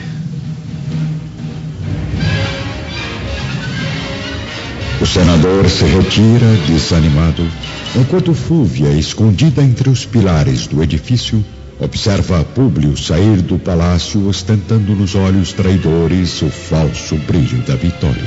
O 5.00 5.06
senador 5.06 5.70
se 5.70 5.86
retira, 5.86 6.48
desanimado, 6.68 7.48
enquanto 7.96 8.34
Fúvia, 8.34 8.90
escondida 8.90 9.64
entre 9.64 9.90
os 9.90 10.06
pilares 10.06 10.68
do 10.68 10.84
edifício, 10.84 11.44
observa 11.80 12.44
Públio 12.44 12.96
sair 12.98 13.42
do 13.42 13.58
palácio 13.58 14.28
ostentando 14.28 14.96
nos 14.96 15.16
olhos 15.16 15.54
traidores 15.54 16.42
o 16.42 16.50
falso 16.50 17.16
brilho 17.18 17.62
da 17.64 17.76
vitória. 17.76 18.24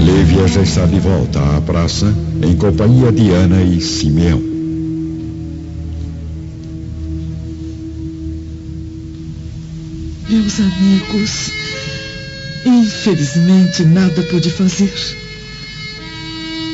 Lívia 0.00 0.48
já 0.48 0.62
está 0.62 0.86
de 0.86 1.00
volta 1.00 1.56
à 1.56 1.60
praça 1.60 2.12
em 2.42 2.56
companhia 2.56 3.10
de 3.10 3.30
Ana 3.30 3.62
e 3.62 3.80
Simeão. 3.80 4.54
Meus 10.28 10.58
amigos, 10.58 11.63
infelizmente 12.64 13.84
nada 13.84 14.22
pude 14.24 14.50
fazer. 14.50 14.92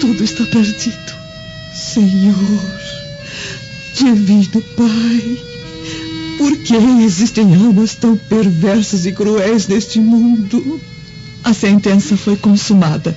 Tudo 0.01 0.25
está 0.25 0.45
perdido. 0.47 1.21
Senhor, 1.75 2.81
divino 3.97 4.63
Pai, 4.77 5.39
por 6.39 6.57
que 6.59 6.75
existem 7.05 7.55
almas 7.55 7.95
tão 7.95 8.17
perversas 8.17 9.07
e 9.07 9.13
cruéis 9.13 9.67
neste 9.67 10.01
mundo? 10.01 10.81
A 11.43 11.53
sentença 11.53 12.17
foi 12.17 12.37
consumada. 12.37 13.17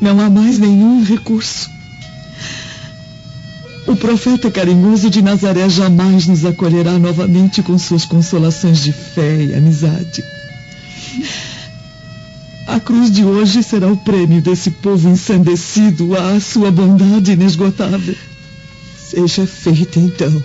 Não 0.00 0.18
há 0.20 0.30
mais 0.30 0.58
nenhum 0.58 1.02
recurso. 1.04 1.70
O 3.86 3.96
profeta 3.96 4.50
carinhoso 4.50 5.10
de 5.10 5.20
Nazaré 5.20 5.68
jamais 5.68 6.26
nos 6.26 6.44
acolherá 6.44 6.98
novamente 6.98 7.62
com 7.62 7.78
suas 7.78 8.04
consolações 8.04 8.78
de 8.80 8.92
fé 8.92 9.42
e 9.42 9.54
amizade. 9.54 10.22
A 12.70 12.78
cruz 12.78 13.10
de 13.10 13.24
hoje 13.24 13.64
será 13.64 13.88
o 13.88 13.96
prêmio 13.96 14.40
desse 14.40 14.70
povo 14.70 15.08
ensandecido 15.08 16.16
à 16.16 16.38
sua 16.38 16.70
bondade 16.70 17.32
inesgotável. 17.32 18.14
Seja 18.96 19.44
feita 19.44 19.98
então 19.98 20.40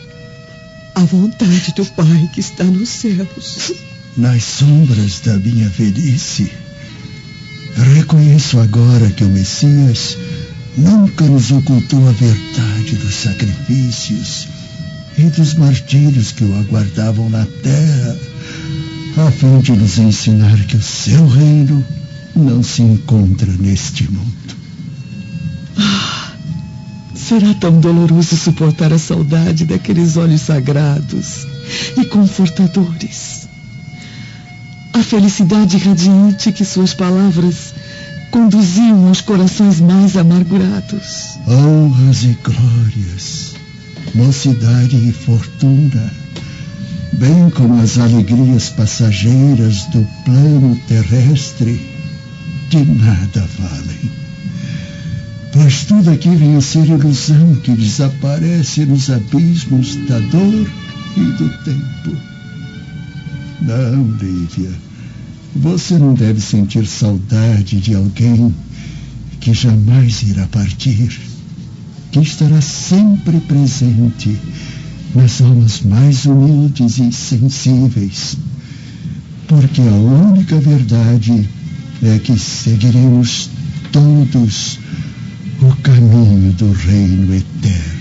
a 0.95 1.01
vontade 1.01 1.71
do 1.75 1.85
Pai 1.85 2.27
que 2.33 2.39
está 2.39 2.63
nos 2.63 2.89
céus. 2.89 3.73
Nas 4.17 4.43
sombras 4.43 5.19
da 5.19 5.37
minha 5.37 5.69
velhice, 5.69 6.51
reconheço 7.93 8.59
agora 8.59 9.07
que 9.11 9.23
o 9.23 9.29
Messias 9.29 10.17
nunca 10.75 11.25
nos 11.25 11.51
ocultou 11.51 12.09
a 12.09 12.11
verdade 12.11 12.95
dos 12.95 13.13
sacrifícios 13.13 14.47
e 15.15 15.25
dos 15.25 15.53
martírios 15.53 16.31
que 16.31 16.43
o 16.43 16.57
aguardavam 16.57 17.29
na 17.29 17.45
terra, 17.61 18.17
a 19.27 19.29
fim 19.29 19.59
de 19.59 19.73
nos 19.73 19.99
ensinar 19.99 20.57
que 20.65 20.75
o 20.75 20.81
seu 20.81 21.27
reino 21.27 21.85
não 22.35 22.61
se 22.61 22.81
encontra 22.81 23.51
neste 23.51 24.09
mundo. 24.11 24.55
Ah, 25.77 26.31
será 27.15 27.53
tão 27.55 27.79
doloroso 27.79 28.35
suportar 28.35 28.91
a 28.93 28.99
saudade 28.99 29.65
daqueles 29.65 30.17
olhos 30.17 30.41
sagrados 30.41 31.45
e 31.97 32.05
confortadores 32.05 33.45
a 34.95 35.03
felicidade 35.03 35.77
radiante 35.77 36.53
que 36.53 36.63
suas 36.63 36.93
palavras 36.93 37.73
conduziam 38.31 39.09
aos 39.09 39.19
corações 39.19 39.81
mais 39.81 40.15
amargurados. 40.15 41.37
Honras 41.45 42.23
e 42.23 42.37
glórias, 42.41 43.55
mocidade 44.13 44.95
e 44.95 45.11
fortuna, 45.11 46.13
bem 47.11 47.49
como 47.49 47.81
as 47.81 47.97
alegrias 47.97 48.69
passageiras 48.69 49.83
do 49.87 50.07
plano 50.23 50.79
terrestre, 50.87 51.94
de 52.83 52.91
nada 52.91 53.47
valem. 53.57 54.11
Pois 55.53 55.85
tudo 55.85 56.11
aqui 56.11 56.35
vem 56.35 56.57
a 56.57 56.61
ser 56.61 56.85
ilusão 56.89 57.55
que 57.63 57.71
desaparece 57.71 58.85
nos 58.85 59.09
abismos 59.09 59.95
da 60.07 60.19
dor 60.19 60.69
e 61.15 61.21
do 61.21 61.49
tempo. 61.63 62.17
Não, 63.61 64.11
Lívia. 64.17 64.71
Você 65.55 65.97
não 65.97 66.13
deve 66.13 66.41
sentir 66.41 66.85
saudade 66.85 67.79
de 67.79 67.95
alguém 67.95 68.53
que 69.39 69.53
jamais 69.53 70.23
irá 70.23 70.45
partir, 70.47 71.17
que 72.11 72.19
estará 72.19 72.59
sempre 72.59 73.39
presente 73.39 74.37
nas 75.13 75.39
almas 75.39 75.79
mais 75.81 76.25
humildes 76.25 76.97
e 76.97 77.09
sensíveis. 77.13 78.35
Porque 79.47 79.79
a 79.79 79.93
única 79.93 80.59
verdade 80.59 81.47
é 82.03 82.19
que 82.19 82.37
seguiremos 82.37 83.49
todos 83.91 84.79
o 85.61 85.75
caminho 85.81 86.51
do 86.53 86.71
reino 86.71 87.33
eterno. 87.33 87.95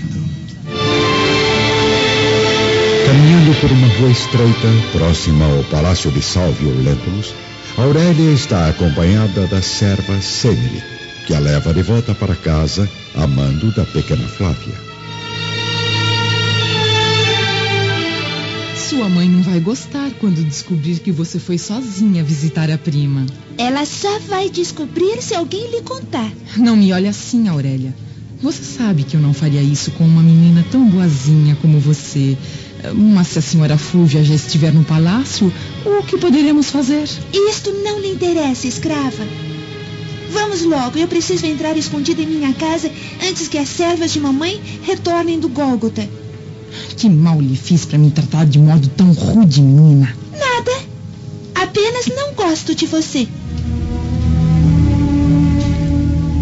Caminhando 3.05 3.59
por 3.61 3.71
uma 3.71 3.87
rua 3.87 4.11
estreita, 4.11 4.67
próxima 4.91 5.45
ao 5.45 5.63
palácio 5.65 6.11
de 6.11 6.21
Salvio 6.21 6.75
Lentulus, 6.83 7.33
Aurélia 7.77 8.31
está 8.31 8.69
acompanhada 8.69 9.47
da 9.47 9.61
serva 9.61 10.21
Semele, 10.21 10.83
que 11.25 11.33
a 11.33 11.39
leva 11.39 11.73
de 11.73 11.83
volta 11.83 12.13
para 12.13 12.35
casa, 12.35 12.89
amando 13.15 13.71
da 13.71 13.85
pequena 13.85 14.27
Flávia. 14.27 14.94
Sua 18.89 19.09
mãe 19.09 19.27
não 19.27 19.41
vai 19.41 19.59
gostar 19.59 20.11
quando 20.19 20.43
descobrir 20.43 20.99
que 20.99 21.11
você 21.11 21.39
foi 21.39 21.57
sozinha 21.57 22.23
visitar 22.23 22.69
a 22.69 22.77
prima. 22.77 23.25
Ela 23.57 23.83
só 23.83 24.19
vai 24.19 24.47
descobrir 24.47 25.23
se 25.23 25.33
alguém 25.33 25.71
lhe 25.71 25.81
contar. 25.81 26.31
Não 26.55 26.75
me 26.75 26.93
olhe 26.93 27.07
assim, 27.07 27.47
Aurélia. 27.47 27.95
Você 28.39 28.63
sabe 28.63 29.03
que 29.03 29.15
eu 29.15 29.19
não 29.19 29.33
faria 29.33 29.61
isso 29.61 29.89
com 29.91 30.05
uma 30.05 30.21
menina 30.21 30.63
tão 30.71 30.87
boazinha 30.87 31.57
como 31.63 31.79
você. 31.79 32.37
Mas 32.93 33.29
se 33.29 33.39
a 33.39 33.41
senhora 33.41 33.75
Fúvia 33.75 34.23
já 34.23 34.35
estiver 34.35 34.71
no 34.71 34.83
palácio, 34.83 35.51
o 35.83 36.03
que 36.03 36.15
poderemos 36.19 36.69
fazer? 36.69 37.09
Isto 37.33 37.71
não 37.83 37.99
lhe 37.99 38.09
interessa, 38.09 38.67
escrava. 38.67 39.25
Vamos 40.29 40.61
logo, 40.61 40.99
eu 40.99 41.07
preciso 41.07 41.47
entrar 41.47 41.75
escondida 41.75 42.21
em 42.21 42.27
minha 42.27 42.53
casa 42.53 42.91
antes 43.27 43.47
que 43.47 43.57
as 43.57 43.69
servas 43.69 44.13
de 44.13 44.19
mamãe 44.19 44.61
retornem 44.83 45.39
do 45.39 45.49
Gólgota. 45.49 46.07
Que 46.97 47.09
mal 47.09 47.39
lhe 47.39 47.55
fiz 47.55 47.85
para 47.85 47.97
me 47.97 48.11
tratar 48.11 48.45
de 48.45 48.59
modo 48.59 48.87
tão 48.89 49.11
rude, 49.11 49.61
menina? 49.61 50.15
Nada. 50.31 50.71
Apenas 51.53 52.07
não 52.07 52.33
gosto 52.33 52.75
de 52.75 52.85
você. 52.85 53.27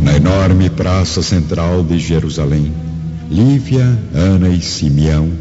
Na 0.03 0.15
enorme 0.15 0.69
praça 0.69 1.21
central 1.21 1.83
de 1.83 1.97
Jerusalém, 1.99 2.73
Lívia, 3.29 3.99
Ana 4.13 4.49
e 4.49 4.61
Simeão 4.61 5.31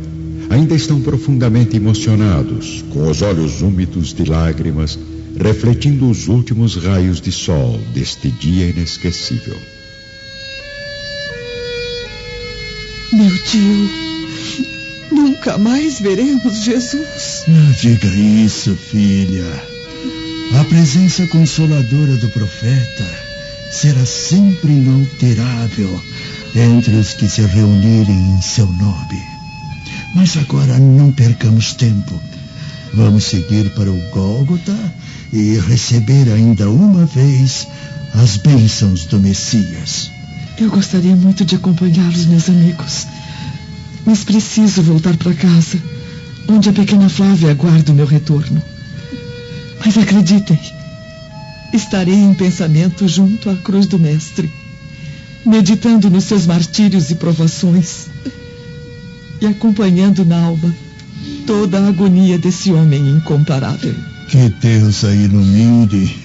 ainda 0.48 0.74
estão 0.74 1.00
profundamente 1.00 1.76
emocionados, 1.76 2.84
com 2.90 3.10
os 3.10 3.22
olhos 3.22 3.62
úmidos 3.62 4.12
de 4.12 4.24
lágrimas, 4.24 4.98
refletindo 5.38 6.08
os 6.08 6.28
últimos 6.28 6.76
raios 6.76 7.20
de 7.20 7.32
sol 7.32 7.80
deste 7.94 8.30
dia 8.30 8.68
inesquecível. 8.68 9.56
Meu 13.12 13.38
tio, 13.44 13.90
Nunca 15.12 15.58
mais 15.58 16.00
veremos 16.00 16.64
Jesus. 16.64 17.44
Não 17.46 17.70
diga 17.72 18.06
isso, 18.06 18.74
filha. 18.74 19.62
A 20.58 20.64
presença 20.64 21.26
consoladora 21.26 22.16
do 22.16 22.28
profeta 22.30 23.04
será 23.70 24.06
sempre 24.06 24.72
inalterável 24.72 26.02
entre 26.54 26.96
os 26.96 27.12
que 27.12 27.28
se 27.28 27.42
reunirem 27.42 28.36
em 28.36 28.40
seu 28.40 28.66
nome. 28.66 29.22
Mas 30.14 30.34
agora 30.38 30.78
não 30.78 31.12
percamos 31.12 31.74
tempo. 31.74 32.18
Vamos 32.94 33.24
seguir 33.24 33.70
para 33.70 33.90
o 33.90 34.10
Gólgota 34.10 34.76
e 35.30 35.58
receber 35.58 36.32
ainda 36.32 36.70
uma 36.70 37.04
vez 37.04 37.68
as 38.14 38.38
bênçãos 38.38 39.04
do 39.06 39.18
Messias. 39.18 40.10
Eu 40.58 40.70
gostaria 40.70 41.16
muito 41.16 41.44
de 41.44 41.56
acompanhá-los, 41.56 42.26
meus 42.26 42.48
amigos. 42.48 43.06
Mas 44.04 44.24
preciso 44.24 44.82
voltar 44.82 45.16
para 45.16 45.32
casa, 45.34 45.78
onde 46.48 46.68
a 46.68 46.72
pequena 46.72 47.08
Flávia 47.08 47.50
aguarda 47.50 47.92
o 47.92 47.94
meu 47.94 48.06
retorno. 48.06 48.60
Mas 49.84 49.96
acreditem, 49.96 50.58
estarei 51.72 52.14
em 52.14 52.34
pensamento 52.34 53.06
junto 53.06 53.48
à 53.48 53.56
cruz 53.56 53.86
do 53.86 53.98
Mestre, 53.98 54.50
meditando 55.46 56.10
nos 56.10 56.24
seus 56.24 56.46
martírios 56.46 57.10
e 57.10 57.14
provações 57.14 58.06
e 59.40 59.46
acompanhando 59.46 60.24
na 60.24 60.40
alma 60.40 60.74
toda 61.46 61.78
a 61.78 61.88
agonia 61.88 62.38
desse 62.38 62.72
homem 62.72 63.08
incomparável. 63.08 63.94
Que 64.28 64.48
Deus 64.60 65.04
a 65.04 65.14
ilumine 65.14 66.16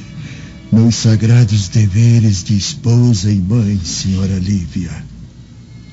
nos 0.72 0.96
sagrados 0.96 1.68
deveres 1.68 2.44
de 2.44 2.56
esposa 2.56 3.32
e 3.32 3.40
mãe, 3.40 3.80
senhora 3.84 4.38
Lívia. 4.38 4.92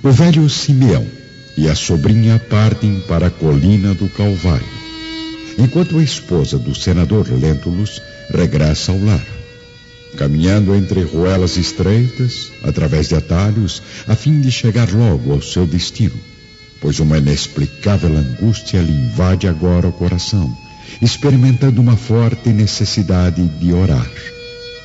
O 0.02 0.10
velho 0.10 0.48
Simeão 0.50 1.23
e 1.56 1.68
a 1.68 1.74
sobrinha 1.74 2.38
partem 2.38 3.00
para 3.06 3.28
a 3.28 3.30
colina 3.30 3.94
do 3.94 4.08
Calvário, 4.08 4.66
enquanto 5.58 5.98
a 5.98 6.02
esposa 6.02 6.58
do 6.58 6.74
senador 6.74 7.28
Lentulus 7.30 8.00
regressa 8.30 8.92
ao 8.92 8.98
lar. 8.98 9.24
Caminhando 10.16 10.74
entre 10.74 11.02
ruelas 11.02 11.56
estreitas, 11.56 12.52
através 12.62 13.08
de 13.08 13.16
atalhos, 13.16 13.82
a 14.06 14.14
fim 14.14 14.40
de 14.40 14.50
chegar 14.50 14.88
logo 14.92 15.32
ao 15.32 15.42
seu 15.42 15.66
destino, 15.66 16.18
pois 16.80 17.00
uma 17.00 17.18
inexplicável 17.18 18.16
angústia 18.16 18.80
lhe 18.80 18.92
invade 18.92 19.48
agora 19.48 19.88
o 19.88 19.92
coração, 19.92 20.56
experimentando 21.02 21.80
uma 21.80 21.96
forte 21.96 22.50
necessidade 22.50 23.44
de 23.58 23.72
orar 23.72 24.08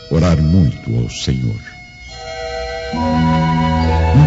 orar 0.09 0.41
muito 0.41 0.95
ao 0.97 1.09
Senhor. 1.09 1.59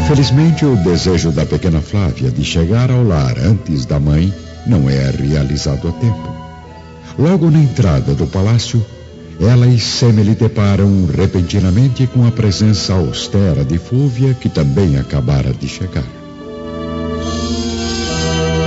Infelizmente, 0.01 0.65
o 0.65 0.77
desejo 0.77 1.31
da 1.31 1.45
pequena 1.45 1.81
Flávia 1.81 2.31
de 2.31 2.45
chegar 2.45 2.91
ao 2.91 3.03
lar 3.05 3.39
antes 3.39 3.85
da 3.85 4.01
mãe 4.01 4.33
não 4.67 4.89
é 4.89 5.11
realizado 5.11 5.89
a 5.89 5.93
tempo. 5.93 6.35
Logo 7.19 7.51
na 7.51 7.61
entrada 7.61 8.15
do 8.15 8.27
palácio, 8.27 8.85
ela 9.41 9.67
e 9.67 9.79
Semele 9.79 10.35
deparam 10.35 11.07
repentinamente 11.07 12.07
com 12.07 12.27
a 12.27 12.31
presença 12.31 12.95
austera 12.95 13.65
de 13.65 13.79
Fúvia, 13.79 14.35
que 14.35 14.49
também 14.49 14.97
acabara 14.99 15.53
de 15.53 15.69
chegar. 15.69 16.05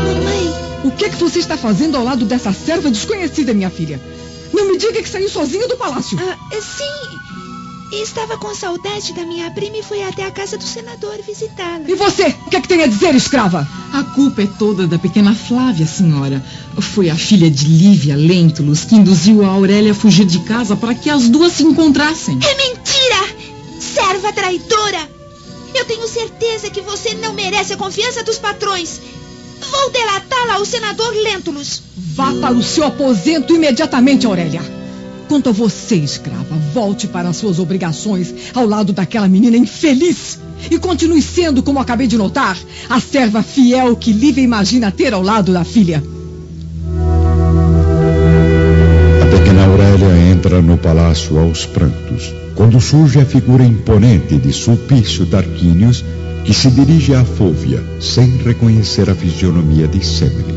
Mamãe! 0.04 0.54
O 0.84 0.92
que, 0.92 1.06
é 1.06 1.10
que 1.10 1.16
você 1.16 1.40
está 1.40 1.58
fazendo 1.58 1.98
ao 1.98 2.04
lado 2.04 2.26
dessa 2.26 2.52
serva 2.52 2.92
desconhecida, 2.92 3.54
minha 3.54 3.70
filha? 3.70 4.00
Não 4.54 4.68
me 4.68 4.78
diga 4.78 5.02
que 5.02 5.10
saiu 5.10 5.30
sozinha 5.30 5.68
do 5.68 5.78
palácio. 5.78 6.18
Ah, 6.22 6.38
sim. 6.62 7.35
Estava 7.92 8.38
com 8.38 8.54
saudade 8.54 9.14
da 9.14 9.26
minha 9.26 9.50
prima 9.52 9.78
e 9.78 9.84
fui 9.84 10.02
até 10.02 10.26
a 10.26 10.32
casa 10.32 10.58
do 10.58 10.64
senador 10.64 11.18
visitá-la. 11.26 11.84
E 11.88 11.94
você? 11.94 12.36
O 12.46 12.50
que 12.50 12.56
é 12.56 12.62
que 12.62 12.68
tem 12.68 12.82
a 12.82 12.88
dizer, 12.88 13.14
escrava? 13.14 13.68
A 13.94 14.04
culpa 14.04 14.42
é 14.42 14.48
toda 14.48 14.88
da 14.88 14.98
pequena 14.98 15.36
Flávia, 15.36 15.86
senhora. 15.86 16.44
Foi 16.80 17.10
a 17.10 17.16
filha 17.16 17.50
de 17.50 17.66
Lívia 17.66 18.16
Lentulus 18.16 18.86
que 18.86 18.96
induziu 18.96 19.46
a 19.46 19.50
Aurélia 19.50 19.92
a 19.92 19.96
fugir 19.96 20.26
de 20.26 20.40
casa 20.40 20.76
para 20.76 20.96
que 20.96 21.10
as 21.10 21.30
duas 21.30 21.54
se 21.54 21.64
encontrassem. 21.64 22.40
É 22.44 22.58
mentira! 22.58 23.46
Serva 23.80 24.34
traidora! 24.34 25.10
Eu 25.74 25.86
tenho 25.86 26.08
certeza 26.08 26.70
que 26.70 26.82
você 26.82 27.14
não 27.16 27.34
merece 27.34 27.74
a 27.74 27.78
confiança 27.78 28.24
dos 28.24 28.40
patrões. 28.40 29.00
Vou 29.72 29.92
delatá-la 29.92 30.56
ao 30.56 30.66
senador 30.66 31.14
Lentulus. 31.14 31.82
Vá 31.96 32.34
para 32.34 32.54
o 32.54 32.64
seu 32.64 32.86
aposento 32.86 33.54
imediatamente, 33.54 34.26
Aurélia. 34.26 34.85
Quanto 35.28 35.50
a 35.50 35.52
você, 35.52 35.96
escrava, 35.96 36.56
volte 36.74 37.08
para 37.08 37.30
as 37.30 37.38
suas 37.38 37.60
obrigações 37.60 38.34
ao 38.54 38.66
lado 38.66 38.94
daquela 38.94 39.28
menina 39.28 39.58
infeliz. 39.58 40.40
E 40.70 40.78
continue 40.78 41.22
sendo, 41.22 41.64
como 41.64 41.80
acabei 41.80 42.08
de 42.08 42.18
notar, 42.18 42.58
a 42.90 43.00
serva 43.00 43.44
fiel 43.44 43.96
que 43.96 44.12
Lívia 44.12 44.44
imagina 44.44 44.92
ter 44.92 45.14
ao 45.14 45.22
lado 45.22 45.52
da 45.52 45.64
filha. 45.64 46.04
A 49.22 49.26
pequena 49.38 49.66
Aurélia 49.66 50.32
entra 50.32 50.62
no 50.62 50.78
palácio 50.78 51.38
aos 51.38 51.66
prantos, 51.66 52.34
quando 52.56 52.80
surge 52.80 53.20
a 53.20 53.26
figura 53.26 53.66
imponente 53.66 54.38
de 54.38 54.54
Sulpício 54.54 55.26
Tarquínios, 55.26 56.04
que 56.46 56.54
se 56.54 56.70
dirige 56.70 57.14
a 57.16 57.26
Fúvia, 57.26 57.84
sem 58.00 58.38
reconhecer 58.38 59.10
a 59.10 59.16
fisionomia 59.16 59.88
de 59.88 60.06
Semele. 60.06 60.55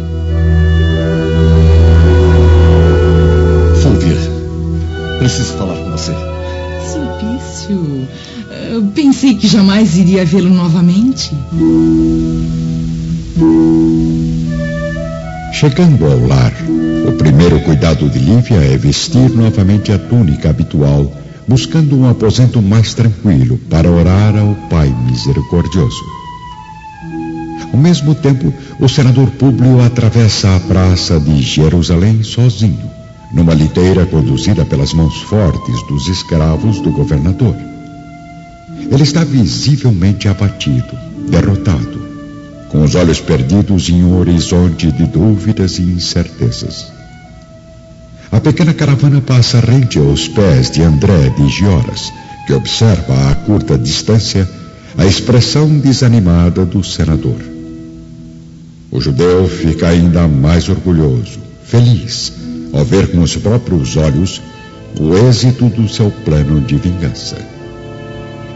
Preciso 5.28 5.58
falar 5.58 5.76
com 5.76 5.90
você. 5.90 6.12
Sulpício, 6.90 8.08
eu 8.72 8.82
pensei 8.94 9.34
que 9.34 9.46
jamais 9.46 9.94
iria 9.94 10.24
vê-lo 10.24 10.48
novamente. 10.48 11.32
Chegando 15.52 16.06
ao 16.06 16.26
lar, 16.26 16.54
o 17.06 17.12
primeiro 17.12 17.60
cuidado 17.60 18.08
de 18.08 18.18
Lívia 18.18 18.56
é 18.56 18.78
vestir 18.78 19.28
novamente 19.28 19.92
a 19.92 19.98
túnica 19.98 20.48
habitual, 20.48 21.12
buscando 21.46 21.94
um 21.94 22.08
aposento 22.08 22.62
mais 22.62 22.94
tranquilo 22.94 23.58
para 23.68 23.90
orar 23.90 24.34
ao 24.34 24.54
Pai 24.70 24.88
Misericordioso. 25.04 26.04
Ao 27.70 27.78
mesmo 27.78 28.14
tempo, 28.14 28.50
o 28.80 28.88
senador 28.88 29.28
Públio 29.32 29.82
atravessa 29.84 30.56
a 30.56 30.60
praça 30.60 31.20
de 31.20 31.42
Jerusalém 31.42 32.22
sozinho 32.22 32.97
numa 33.32 33.54
liteira 33.54 34.06
conduzida 34.06 34.64
pelas 34.64 34.92
mãos 34.92 35.20
fortes 35.22 35.82
dos 35.86 36.08
escravos 36.08 36.80
do 36.80 36.90
governador. 36.90 37.54
Ele 38.90 39.02
está 39.02 39.22
visivelmente 39.22 40.28
abatido, 40.28 40.98
derrotado, 41.28 42.00
com 42.70 42.82
os 42.82 42.94
olhos 42.94 43.20
perdidos 43.20 43.88
em 43.88 44.02
um 44.02 44.18
horizonte 44.18 44.90
de 44.90 45.04
dúvidas 45.06 45.78
e 45.78 45.82
incertezas. 45.82 46.86
A 48.30 48.40
pequena 48.40 48.72
caravana 48.72 49.20
passa 49.20 49.60
rente 49.60 49.98
aos 49.98 50.28
pés 50.28 50.70
de 50.70 50.82
André 50.82 51.30
de 51.30 51.48
Gioras, 51.48 52.12
que 52.46 52.52
observa 52.52 53.30
a 53.30 53.34
curta 53.34 53.76
distância 53.76 54.48
a 54.96 55.06
expressão 55.06 55.78
desanimada 55.78 56.64
do 56.64 56.82
senador. 56.82 57.40
O 58.90 59.00
judeu 59.00 59.46
fica 59.48 59.88
ainda 59.88 60.26
mais 60.26 60.68
orgulhoso, 60.68 61.38
feliz, 61.64 62.32
ao 62.72 62.84
ver 62.84 63.10
com 63.10 63.20
os 63.20 63.36
próprios 63.36 63.96
olhos 63.96 64.40
o 64.98 65.14
êxito 65.16 65.66
do 65.66 65.88
seu 65.88 66.10
plano 66.24 66.60
de 66.60 66.76
vingança. 66.76 67.36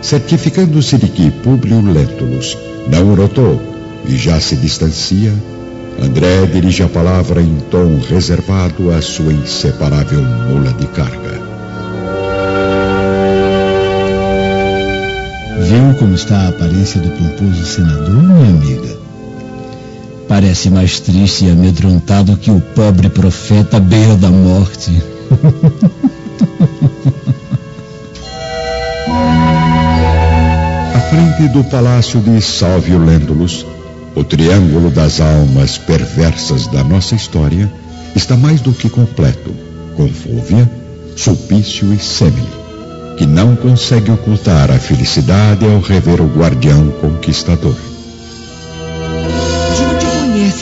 Certificando-se 0.00 0.98
de 0.98 1.08
que 1.08 1.30
Públio 1.30 1.80
Lentulus 1.80 2.56
não 2.88 3.12
o 3.12 3.16
notou 3.16 3.60
e 4.06 4.16
já 4.16 4.40
se 4.40 4.56
distancia, 4.56 5.32
André 6.00 6.46
dirige 6.46 6.82
a 6.82 6.88
palavra 6.88 7.40
em 7.40 7.56
tom 7.70 8.00
reservado 8.08 8.90
à 8.90 9.00
sua 9.00 9.32
inseparável 9.32 10.22
mula 10.22 10.72
de 10.72 10.86
carga. 10.88 11.40
Viu 15.60 15.94
como 15.98 16.14
está 16.14 16.36
a 16.36 16.48
aparência 16.48 17.00
do 17.00 17.10
pomposo 17.10 17.64
senador, 17.64 18.22
minha 18.22 18.50
amiga? 18.50 18.91
Parece 20.32 20.70
mais 20.70 20.98
triste 20.98 21.44
e 21.44 21.50
amedrontado 21.50 22.38
que 22.38 22.50
o 22.50 22.58
pobre 22.58 23.10
profeta 23.10 23.76
à 23.76 23.80
beira 23.80 24.16
da 24.16 24.30
morte. 24.30 24.90
À 30.94 31.00
frente 31.10 31.48
do 31.52 31.62
palácio 31.64 32.18
de 32.18 32.40
Salvio 32.40 32.96
Lentulus, 33.04 33.66
o 34.14 34.24
triângulo 34.24 34.90
das 34.90 35.20
almas 35.20 35.76
perversas 35.76 36.66
da 36.66 36.82
nossa 36.82 37.14
história 37.14 37.70
está 38.16 38.34
mais 38.34 38.62
do 38.62 38.72
que 38.72 38.88
completo, 38.88 39.54
com 39.94 40.08
Fúvia, 40.08 40.66
Sulpício 41.14 41.92
e 41.92 41.98
Semele, 41.98 42.48
que 43.18 43.26
não 43.26 43.54
consegue 43.54 44.10
ocultar 44.10 44.70
a 44.70 44.78
felicidade 44.78 45.66
ao 45.66 45.78
rever 45.78 46.22
o 46.22 46.26
guardião 46.26 46.88
conquistador 47.02 47.91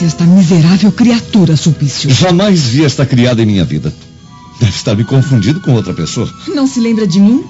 conhece 0.01 0.05
esta 0.05 0.25
miserável 0.25 0.91
criatura, 0.91 1.55
Sulpício? 1.55 2.09
Jamais 2.09 2.61
vi 2.61 2.83
esta 2.83 3.05
criada 3.05 3.41
em 3.41 3.45
minha 3.45 3.63
vida. 3.65 3.93
Deve 4.59 4.71
estar 4.71 4.95
me 4.95 5.03
confundindo 5.03 5.59
com 5.59 5.73
outra 5.73 5.93
pessoa. 5.93 6.31
Não 6.47 6.67
se 6.67 6.79
lembra 6.79 7.05
de 7.05 7.19
mim? 7.19 7.43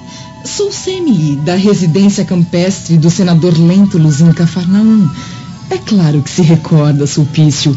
Sou 0.43 0.71
Semele, 0.71 1.35
da 1.37 1.55
residência 1.55 2.25
campestre 2.25 2.97
do 2.97 3.09
senador 3.09 3.57
Lentulus 3.57 4.21
em 4.21 4.31
Cafarnaum. 4.33 5.09
É 5.69 5.77
claro 5.77 6.21
que 6.21 6.29
se 6.29 6.41
recorda, 6.41 7.07
Sulpício. 7.07 7.75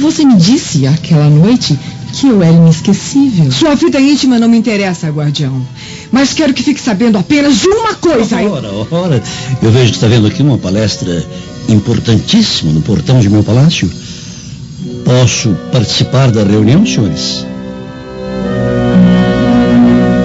Você 0.00 0.24
me 0.24 0.36
disse 0.36 0.86
aquela 0.86 1.28
noite 1.28 1.78
que 2.12 2.28
eu 2.28 2.42
era 2.42 2.52
inesquecível. 2.52 3.50
Sua 3.52 3.74
vida 3.74 4.00
íntima 4.00 4.38
não 4.38 4.48
me 4.48 4.56
interessa, 4.56 5.10
guardião. 5.10 5.60
Mas 6.10 6.32
quero 6.32 6.54
que 6.54 6.62
fique 6.62 6.80
sabendo 6.80 7.18
apenas 7.18 7.58
de 7.58 7.68
uma 7.68 7.94
coisa. 7.94 8.36
Ora, 8.36 8.70
ora. 8.90 9.22
Eu 9.60 9.70
vejo 9.70 9.90
que 9.90 9.96
está 9.96 10.06
vendo 10.06 10.26
aqui 10.26 10.42
uma 10.42 10.56
palestra 10.56 11.26
importantíssima 11.68 12.72
no 12.72 12.80
portão 12.80 13.20
de 13.20 13.28
meu 13.28 13.42
palácio. 13.42 13.90
Posso 15.06 15.54
participar 15.70 16.32
da 16.32 16.42
reunião, 16.42 16.84
senhores? 16.84 17.46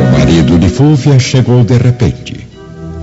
O 0.02 0.12
marido 0.18 0.58
de 0.58 0.70
Fúvia 0.70 1.20
chegou 1.20 1.64
de 1.64 1.78
repente, 1.78 2.48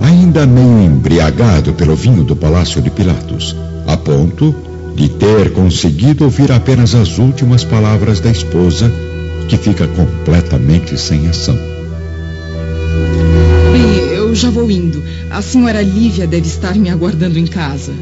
ainda 0.01 0.45
meio 0.45 0.81
embriagado 0.81 1.71
pelo 1.71 1.95
vinho 1.95 2.25
do 2.25 2.35
palácio 2.35 2.81
de 2.81 2.89
Pilatos, 2.89 3.55
a 3.87 3.95
ponto 3.95 4.53
de 4.93 5.07
ter 5.07 5.53
conseguido 5.53 6.25
ouvir 6.25 6.51
apenas 6.51 6.93
as 6.93 7.17
últimas 7.17 7.63
palavras 7.63 8.19
da 8.19 8.29
esposa, 8.29 8.91
que 9.47 9.55
fica 9.55 9.87
completamente 9.87 10.99
sem 10.99 11.29
ação. 11.29 11.57
Bem, 13.71 14.15
eu 14.17 14.35
já 14.35 14.49
vou 14.49 14.69
indo. 14.69 15.01
A 15.29 15.41
senhora 15.41 15.81
Lívia 15.81 16.27
deve 16.27 16.45
estar 16.45 16.75
me 16.75 16.89
aguardando 16.89 17.39
em 17.39 17.47
casa. 17.47 17.93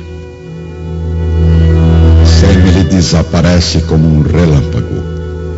Semele 2.40 2.84
desaparece 2.84 3.82
como 3.82 4.08
um 4.08 4.22
relâmpago, 4.22 5.04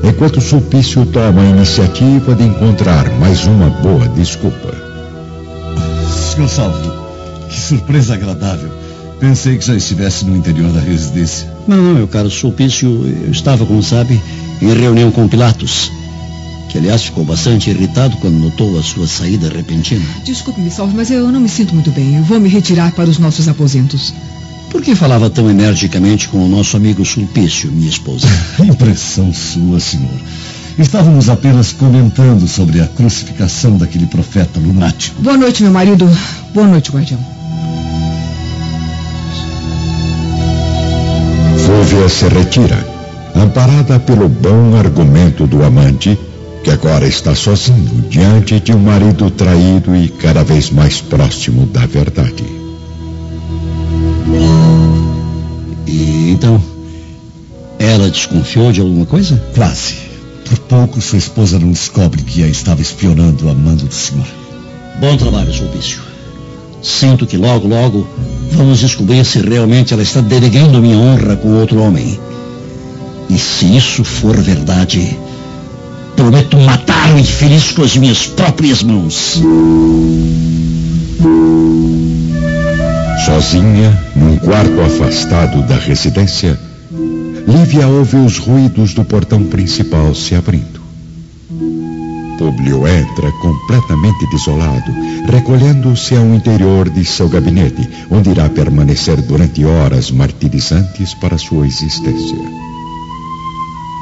enquanto 0.01 0.39
Sulpício 0.39 1.05
toma 1.05 1.41
a 1.41 1.49
iniciativa 1.49 2.33
de 2.33 2.43
encontrar 2.45 3.09
mais 3.19 3.45
uma 3.45 3.69
boa 3.69 4.07
desculpa. 4.07 4.73
Senhor 6.33 6.47
Salvo, 6.47 6.93
que 7.49 7.59
surpresa 7.59 8.13
agradável. 8.13 8.69
Pensei 9.19 9.57
que 9.57 9.65
já 9.65 9.75
estivesse 9.75 10.23
no 10.23 10.37
interior 10.37 10.71
da 10.71 10.79
residência. 10.79 11.51
Não, 11.67 11.75
não, 11.75 11.93
meu 11.95 12.07
caro 12.07 12.29
Sulpício, 12.29 12.87
eu 13.25 13.31
estava, 13.31 13.65
como 13.65 13.83
sabe, 13.83 14.21
em 14.61 14.73
reunião 14.73 15.11
com 15.11 15.27
Pilatos, 15.27 15.91
que 16.69 16.77
aliás 16.77 17.03
ficou 17.03 17.25
bastante 17.25 17.69
irritado 17.69 18.15
quando 18.17 18.35
notou 18.35 18.79
a 18.79 18.81
sua 18.81 19.05
saída 19.05 19.49
repentina. 19.49 20.05
Desculpe-me, 20.23 20.71
Salve, 20.71 20.95
mas 20.95 21.11
eu 21.11 21.29
não 21.29 21.41
me 21.41 21.49
sinto 21.49 21.73
muito 21.73 21.91
bem. 21.91 22.15
Eu 22.15 22.23
vou 22.23 22.39
me 22.39 22.47
retirar 22.47 22.93
para 22.93 23.09
os 23.09 23.19
nossos 23.19 23.49
aposentos. 23.49 24.13
Por 24.69 24.81
que 24.83 24.95
falava 24.95 25.29
tão 25.29 25.49
energicamente 25.49 26.27
com 26.27 26.45
o 26.45 26.47
nosso 26.47 26.77
amigo 26.77 27.03
Sulpício, 27.03 27.71
minha 27.71 27.89
esposa? 27.89 28.27
Impressão 28.63 29.33
sua, 29.33 29.79
senhor. 29.79 30.09
Estávamos 30.77 31.27
apenas 31.27 31.73
comentando 31.73 32.47
sobre 32.47 32.79
a 32.79 32.87
crucificação 32.87 33.77
daquele 33.77 34.05
profeta 34.05 34.59
lunático. 34.59 35.21
Boa 35.21 35.35
noite, 35.35 35.63
meu 35.63 35.71
marido. 35.71 36.09
Boa 36.53 36.67
noite, 36.67 36.91
guardião. 36.91 37.19
Fúvia 41.57 42.07
se 42.07 42.27
retira, 42.29 42.87
amparada 43.35 43.99
pelo 43.99 44.29
bom 44.29 44.75
argumento 44.77 45.45
do 45.45 45.63
amante, 45.63 46.17
que 46.63 46.71
agora 46.71 47.07
está 47.07 47.35
sozinho 47.35 48.05
diante 48.09 48.59
de 48.59 48.71
um 48.71 48.79
marido 48.79 49.29
traído 49.31 49.95
e 49.95 50.07
cada 50.07 50.43
vez 50.43 50.69
mais 50.69 51.01
próximo 51.01 51.65
da 51.65 51.85
verdade. 51.85 52.58
Então, 56.29 56.61
ela 57.77 58.09
desconfiou 58.09 58.71
de 58.71 58.81
alguma 58.81 59.05
coisa? 59.05 59.41
Quase. 59.55 59.95
Por 60.45 60.57
pouco 60.59 61.01
sua 61.01 61.17
esposa 61.17 61.59
não 61.59 61.71
descobre 61.71 62.23
que 62.23 62.43
a 62.43 62.47
estava 62.47 62.81
espionando 62.81 63.49
a 63.49 63.53
mando 63.53 63.85
do 63.85 63.93
senhor. 63.93 64.25
Bom 64.99 65.15
trabalho, 65.15 65.53
Sulpício. 65.53 66.01
Sinto 66.81 67.27
que 67.27 67.37
logo, 67.37 67.67
logo 67.67 68.07
vamos 68.51 68.79
descobrir 68.79 69.23
se 69.25 69.39
realmente 69.39 69.93
ela 69.93 70.03
está 70.03 70.21
denegando 70.21 70.81
minha 70.81 70.97
honra 70.97 71.35
com 71.35 71.59
outro 71.59 71.79
homem. 71.81 72.19
E 73.29 73.37
se 73.37 73.77
isso 73.77 74.03
for 74.03 74.35
verdade, 74.37 75.17
prometo 76.15 76.57
matar 76.57 77.13
o 77.13 77.19
infeliz 77.19 77.71
com 77.71 77.83
as 77.83 77.95
minhas 77.95 78.25
próprias 78.25 78.81
mãos. 78.81 79.39
Sozinha, 83.25 83.97
num 84.15 84.37
quarto 84.37 84.79
afastado 84.81 85.61
da 85.63 85.75
residência, 85.75 86.57
Lívia 87.47 87.87
ouve 87.87 88.15
os 88.17 88.37
ruídos 88.37 88.93
do 88.93 89.03
portão 89.03 89.43
principal 89.43 90.13
se 90.15 90.35
abrindo. 90.35 90.79
Públio 92.37 92.87
entra 92.87 93.31
completamente 93.41 94.25
desolado, 94.31 94.91
recolhendo-se 95.29 96.15
ao 96.15 96.25
interior 96.33 96.89
de 96.89 97.03
seu 97.03 97.27
gabinete, 97.27 97.87
onde 98.09 98.29
irá 98.29 98.47
permanecer 98.49 99.21
durante 99.21 99.65
horas 99.65 100.11
martirizantes 100.11 101.13
para 101.15 101.37
sua 101.37 101.67
existência. 101.67 102.37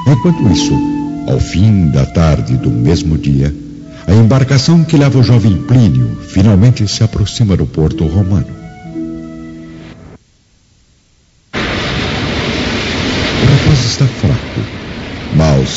Enquanto 0.08 0.47
isso, 0.51 0.73
ao 1.27 1.39
fim 1.39 1.88
da 1.88 2.06
tarde 2.06 2.56
do 2.58 2.69
mesmo 2.69 3.17
dia, 3.17 3.53
a 4.06 4.13
embarcação 4.13 4.84
que 4.84 4.95
leva 4.95 5.19
o 5.19 5.23
jovem 5.23 5.58
Plínio 5.63 6.17
finalmente 6.27 6.88
se 6.88 7.03
aproxima 7.03 7.58
do 7.58 7.65
porto 7.65 8.06
romano. 8.06 8.57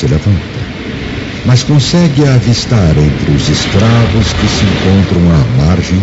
Se 0.00 0.06
levanta 0.06 0.70
mas 1.44 1.62
consegue 1.62 2.26
avistar 2.26 2.96
entre 2.96 3.32
os 3.32 3.48
escravos 3.48 4.32
que 4.32 4.46
se 4.48 4.64
encontram 4.64 5.22
à 5.32 5.66
margem 5.66 6.00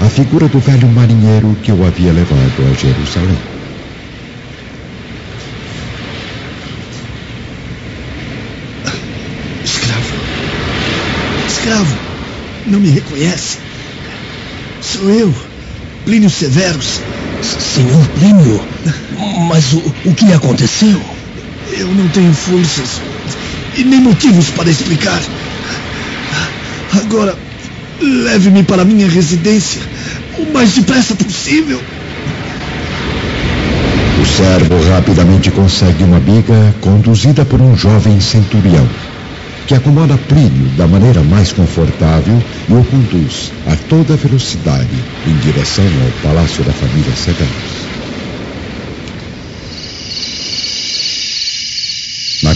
a 0.00 0.08
figura 0.08 0.48
do 0.48 0.58
velho 0.60 0.88
marinheiro 0.88 1.56
que 1.62 1.72
o 1.72 1.86
havia 1.86 2.12
levado 2.12 2.38
a 2.38 2.74
Jerusalém. 2.74 3.38
Escravo. 9.64 10.14
Escravo. 11.48 11.96
Não 12.66 12.80
me 12.80 12.90
reconhece? 12.90 13.58
Sou 14.80 15.10
eu, 15.10 15.34
Plínio 16.04 16.30
Severus. 16.30 17.00
Senhor 17.42 18.06
Plínio, 18.18 18.64
mas 19.48 19.72
o, 19.72 19.78
o 20.04 20.14
que 20.14 20.32
aconteceu? 20.32 21.00
Eu 21.72 21.88
não 21.88 22.08
tenho 22.08 22.32
forças 22.32 23.00
e 23.76 23.84
nem 23.84 24.00
motivos 24.00 24.50
para 24.50 24.70
explicar. 24.70 25.20
Agora, 26.92 27.36
leve-me 28.00 28.62
para 28.62 28.84
minha 28.84 29.08
residência 29.08 29.80
o 30.38 30.52
mais 30.52 30.72
depressa 30.72 31.14
possível. 31.14 31.80
O 34.20 34.24
servo 34.26 34.90
rapidamente 34.90 35.50
consegue 35.50 36.04
uma 36.04 36.18
biga 36.18 36.74
conduzida 36.80 37.44
por 37.44 37.60
um 37.60 37.76
jovem 37.76 38.20
centurião, 38.20 38.88
que 39.66 39.74
acomoda 39.74 40.16
Plínio 40.28 40.68
da 40.76 40.86
maneira 40.86 41.22
mais 41.22 41.52
confortável 41.52 42.42
e 42.68 42.72
o 42.72 42.84
conduz 42.84 43.52
a 43.66 43.76
toda 43.88 44.16
velocidade 44.16 44.96
em 45.26 45.36
direção 45.38 45.84
ao 45.84 46.22
palácio 46.22 46.64
da 46.64 46.72
família 46.72 47.14
Severus. 47.14 47.75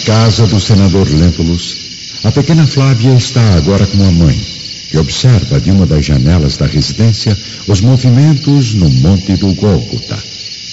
Casa 0.01 0.47
do 0.47 0.61
senador 0.61 1.09
Lentulus, 1.09 1.77
a 2.25 2.33
pequena 2.33 2.67
Flávia 2.67 3.15
está 3.15 3.55
agora 3.55 3.87
com 3.87 4.03
a 4.03 4.11
mãe, 4.11 4.39
que 4.91 4.99
observa 4.99 5.61
de 5.61 5.71
uma 5.71 5.87
das 5.87 6.05
janelas 6.05 6.57
da 6.57 6.67
residência 6.67 7.37
os 7.67 7.81
movimentos 7.81 8.75
no 8.75 8.89
Monte 8.89 9.37
do 9.37 9.55
Gólgota, 9.55 10.23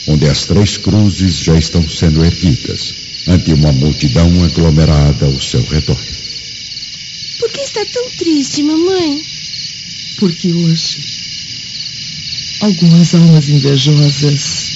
onde 0.08 0.28
as 0.28 0.46
três 0.46 0.78
cruzes 0.78 1.40
já 1.40 1.58
estão 1.58 1.88
sendo 1.88 2.24
erguidas, 2.24 2.94
ante 3.28 3.54
uma 3.54 3.72
multidão 3.72 4.44
aglomerada 4.44 5.26
ao 5.26 5.42
seu 5.42 5.62
redor. 5.64 6.00
Por 7.40 7.50
que 7.52 7.62
está 7.62 7.86
tão 7.86 8.10
triste, 8.18 8.64
mamãe? 8.64 9.22
Porque 10.18 10.52
hoje 10.52 11.18
algumas 12.62 13.14
almas 13.14 13.50
invejosas 13.50 14.67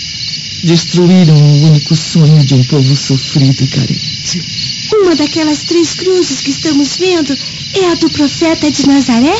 destruíram 0.64 1.36
o 1.36 1.68
único 1.68 1.96
sonho 1.96 2.44
de 2.46 2.54
um 2.54 2.64
povo 2.64 2.96
sofrido 2.96 3.64
e 3.64 3.68
carente. 3.68 4.42
Uma 4.94 5.16
daquelas 5.16 5.64
três 5.64 5.94
cruzes 5.94 6.42
que 6.42 6.52
estamos 6.52 6.98
vendo 6.98 7.38
é 7.74 7.92
a 7.92 7.96
do 7.96 8.10
profeta 8.10 8.70
de 8.70 8.88
Nazaré? 8.88 9.36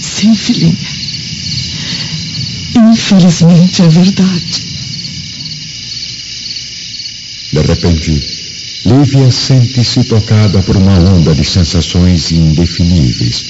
Sim, 0.00 0.34
filhinha. 0.34 0.76
Infelizmente 2.90 3.82
é 3.82 3.88
verdade. 3.88 4.68
De 7.52 7.62
repente, 7.62 8.38
Lívia 8.84 9.30
sente-se 9.30 10.04
tocada 10.04 10.62
por 10.62 10.76
uma 10.76 10.98
onda 10.98 11.34
de 11.34 11.44
sensações 11.44 12.30
indefiníveis, 12.30 13.44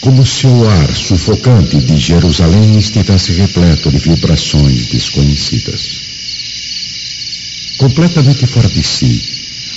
como 0.00 0.26
se 0.26 0.46
o 0.46 0.68
ar 0.68 0.94
sufocante 0.94 1.78
de 1.78 1.96
Jerusalém 1.96 2.78
estivesse 2.78 3.32
repleto 3.32 3.90
de 3.90 3.98
vibrações 3.98 4.86
desconhecidas. 4.86 6.03
Completamente 7.76 8.46
fora 8.46 8.68
de 8.68 8.82
si, 8.82 9.22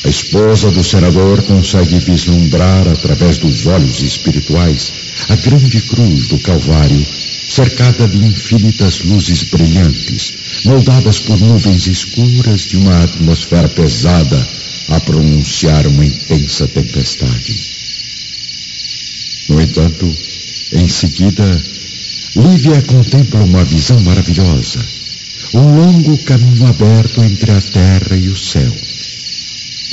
a 0.04 0.10
esposa 0.10 0.72
do 0.72 0.84
senador 0.84 1.42
consegue 1.44 2.00
vislumbrar 2.00 2.88
através 2.88 3.38
dos 3.38 3.66
olhos 3.66 4.02
espirituais 4.02 4.92
a 5.30 5.36
grande 5.36 5.82
cruz 5.82 6.28
do 6.28 6.38
Calvário 6.40 7.06
cercada 7.48 8.08
de 8.08 8.18
infinitas 8.18 9.00
luzes 9.00 9.44
brilhantes, 9.44 10.34
moldadas 10.66 11.20
por 11.20 11.40
nuvens 11.40 11.88
escuras 11.88 12.62
de 12.62 12.78
uma 12.78 13.04
atmosfera 13.04 13.70
pesada 13.70 14.48
a 14.90 15.00
pronunciar 15.00 15.88
uma 15.88 16.06
intensa 16.06 16.68
tempestade. 16.68 17.56
No 19.50 19.62
entanto, 19.62 20.16
em 20.74 20.88
seguida, 20.88 21.64
Lívia 22.36 22.82
contempla 22.84 23.44
uma 23.44 23.64
visão 23.64 24.00
maravilhosa. 24.02 24.97
Um 25.58 25.76
longo 25.76 26.16
caminho 26.20 26.68
aberto 26.68 27.24
entre 27.24 27.50
a 27.52 27.60
terra 27.60 28.16
e 28.16 28.30
o 28.30 28.38
céu. 28.38 28.72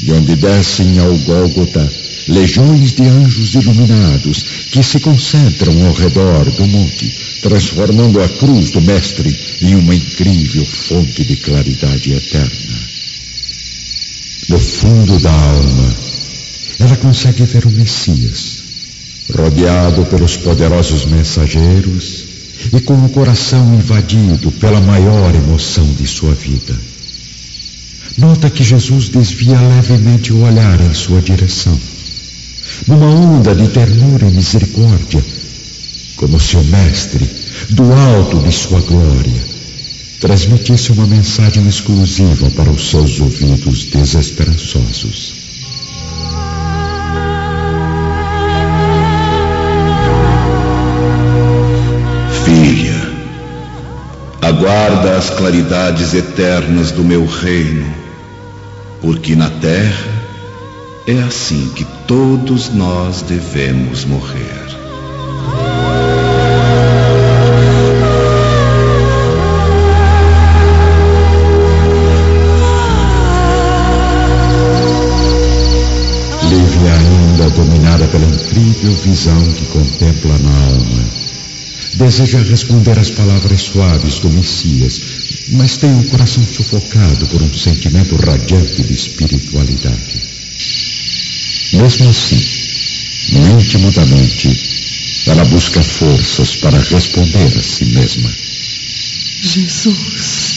De 0.02 0.12
onde 0.12 0.36
descem 0.36 0.98
ao 0.98 1.16
Gólgota 1.20 1.90
legiões 2.28 2.92
de 2.92 3.04
anjos 3.04 3.54
iluminados 3.54 4.42
que 4.70 4.82
se 4.82 5.00
concentram 5.00 5.86
ao 5.86 5.94
redor 5.94 6.50
do 6.50 6.66
monte, 6.66 7.10
transformando 7.40 8.20
a 8.20 8.28
cruz 8.28 8.72
do 8.72 8.82
Mestre 8.82 9.34
em 9.62 9.74
uma 9.76 9.94
incrível 9.94 10.66
fonte 10.66 11.24
de 11.24 11.36
claridade 11.36 12.12
eterna. 12.12 12.80
No 14.50 14.58
fundo 14.58 15.18
da 15.18 15.32
alma, 15.32 15.96
ela 16.78 16.96
consegue 16.96 17.44
ver 17.44 17.64
o 17.64 17.70
Messias, 17.70 18.64
rodeado 19.34 20.04
pelos 20.04 20.36
poderosos 20.36 21.06
mensageiros 21.06 22.23
e 22.72 22.80
com 22.80 22.94
o 23.04 23.08
coração 23.08 23.74
invadido 23.74 24.50
pela 24.52 24.80
maior 24.80 25.34
emoção 25.34 25.86
de 25.94 26.06
sua 26.06 26.34
vida. 26.34 26.74
Nota 28.16 28.48
que 28.48 28.62
Jesus 28.62 29.08
desvia 29.08 29.60
levemente 29.60 30.32
o 30.32 30.42
olhar 30.42 30.80
em 30.80 30.94
sua 30.94 31.20
direção, 31.20 31.78
numa 32.86 33.06
onda 33.06 33.54
de 33.54 33.68
ternura 33.68 34.28
e 34.28 34.30
misericórdia, 34.30 35.24
como 36.16 36.38
se 36.38 36.56
o 36.56 36.64
Mestre, 36.64 37.28
do 37.70 37.92
alto 37.92 38.38
de 38.38 38.52
sua 38.52 38.80
glória, 38.80 39.54
transmitisse 40.20 40.92
uma 40.92 41.06
mensagem 41.06 41.66
exclusiva 41.66 42.48
para 42.50 42.70
os 42.70 42.88
seus 42.88 43.20
ouvidos 43.20 43.84
desesperançosos. 43.84 45.33
Aguarda 54.46 55.16
as 55.16 55.30
claridades 55.30 56.14
eternas 56.14 56.90
do 56.90 57.02
meu 57.02 57.24
reino, 57.26 57.86
porque 59.00 59.34
na 59.34 59.48
terra 59.48 60.12
é 61.06 61.18
assim 61.22 61.70
que 61.74 61.84
todos 62.06 62.70
nós 62.70 63.22
devemos 63.22 64.04
morrer. 64.04 64.64
dominada 77.54 78.06
pela 78.08 78.24
incrível 78.24 78.92
visão 79.04 79.40
que 79.52 79.66
contempla 79.66 80.38
na 80.38 80.50
alma. 80.50 80.73
Deseja 81.96 82.42
responder 82.42 82.98
às 82.98 83.10
palavras 83.10 83.62
suaves 83.62 84.18
do 84.18 84.28
Messias, 84.28 85.00
mas 85.50 85.76
tem 85.76 85.96
o 85.96 86.04
coração 86.04 86.44
sufocado 86.44 87.26
por 87.28 87.40
um 87.40 87.54
sentimento 87.54 88.16
radiante 88.16 88.82
de 88.82 88.92
espiritualidade. 88.92 90.20
Mesmo 91.72 92.08
assim, 92.08 92.42
no 93.30 93.60
íntimo 93.60 93.92
da 93.92 94.04
mente, 94.06 94.48
ela 95.26 95.44
busca 95.44 95.82
forças 95.82 96.56
para 96.56 96.78
responder 96.78 97.56
a 97.58 97.62
si 97.62 97.84
mesma. 97.86 98.30
Jesus, 99.40 100.54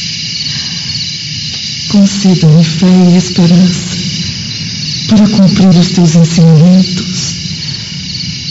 conceda-me 1.90 2.64
fé 2.64 2.88
e 3.12 3.18
esperança 3.18 3.98
para 5.08 5.28
cumprir 5.28 5.70
os 5.70 5.90
teus 5.90 6.16
ensinamentos 6.16 7.17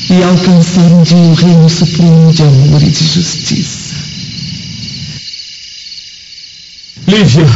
e 0.09 0.23
alcançar 0.23 0.85
um 0.92 1.03
dia 1.03 1.16
o 1.16 1.35
reino 1.35 1.69
supremo 1.69 2.33
de 2.33 2.42
amor 2.42 2.83
e 2.83 2.90
de 2.90 3.05
justiça. 3.05 3.95
Lívia! 7.09 7.47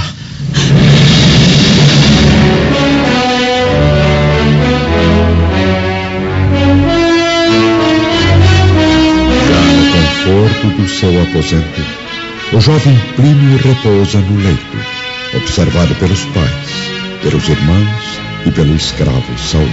Já 9.48 9.60
no 9.60 9.92
conforto 9.92 10.66
do 10.76 10.88
seu 10.88 11.22
aposento, 11.22 11.82
o 12.52 12.60
jovem 12.60 12.98
Plínio 13.16 13.58
repousa 13.58 14.18
no 14.18 14.36
leito, 14.36 14.76
observado 15.36 15.94
pelos 15.96 16.24
pais, 16.26 17.22
pelos 17.22 17.48
irmãos 17.48 18.20
e 18.46 18.50
pelo 18.50 18.74
escravo 18.74 19.38
Saul. 19.38 19.68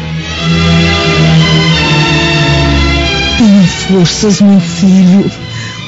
Forças, 3.87 4.41
meu 4.41 4.59
filho. 4.59 5.31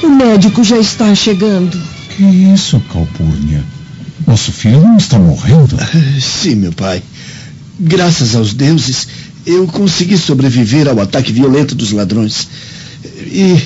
O 0.03 0.09
médico 0.09 0.63
já 0.63 0.77
está 0.77 1.13
chegando. 1.13 1.77
Que 2.15 2.23
isso, 2.23 2.79
Calpurnia? 2.91 3.63
Nosso 4.25 4.51
filho 4.51 4.81
não 4.81 4.97
está 4.97 5.19
morrendo? 5.19 5.77
Sim, 6.21 6.55
meu 6.55 6.71
pai. 6.71 7.03
Graças 7.77 8.35
aos 8.35 8.53
deuses, 8.53 9.07
eu 9.45 9.67
consegui 9.67 10.17
sobreviver 10.17 10.88
ao 10.88 10.99
ataque 11.01 11.33
violento 11.33 11.75
dos 11.75 11.91
ladrões. 11.91 12.47
E 13.25 13.62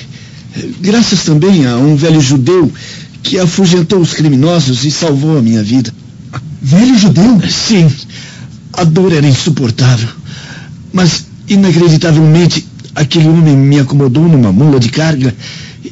graças 0.80 1.22
também 1.24 1.66
a 1.66 1.76
um 1.76 1.94
velho 1.94 2.20
judeu 2.20 2.72
que 3.22 3.38
afugentou 3.38 4.00
os 4.00 4.14
criminosos 4.14 4.84
e 4.84 4.90
salvou 4.90 5.38
a 5.38 5.42
minha 5.42 5.62
vida. 5.62 5.94
Velho 6.60 6.98
judeu? 6.98 7.40
Sim. 7.48 7.90
A 8.72 8.82
dor 8.82 9.12
era 9.12 9.26
insuportável. 9.26 10.08
Mas, 10.92 11.24
inacreditavelmente, 11.48 12.66
aquele 12.94 13.28
homem 13.28 13.56
me 13.56 13.80
acomodou 13.80 14.28
numa 14.28 14.52
mula 14.52 14.78
de 14.78 14.88
carga 14.88 15.34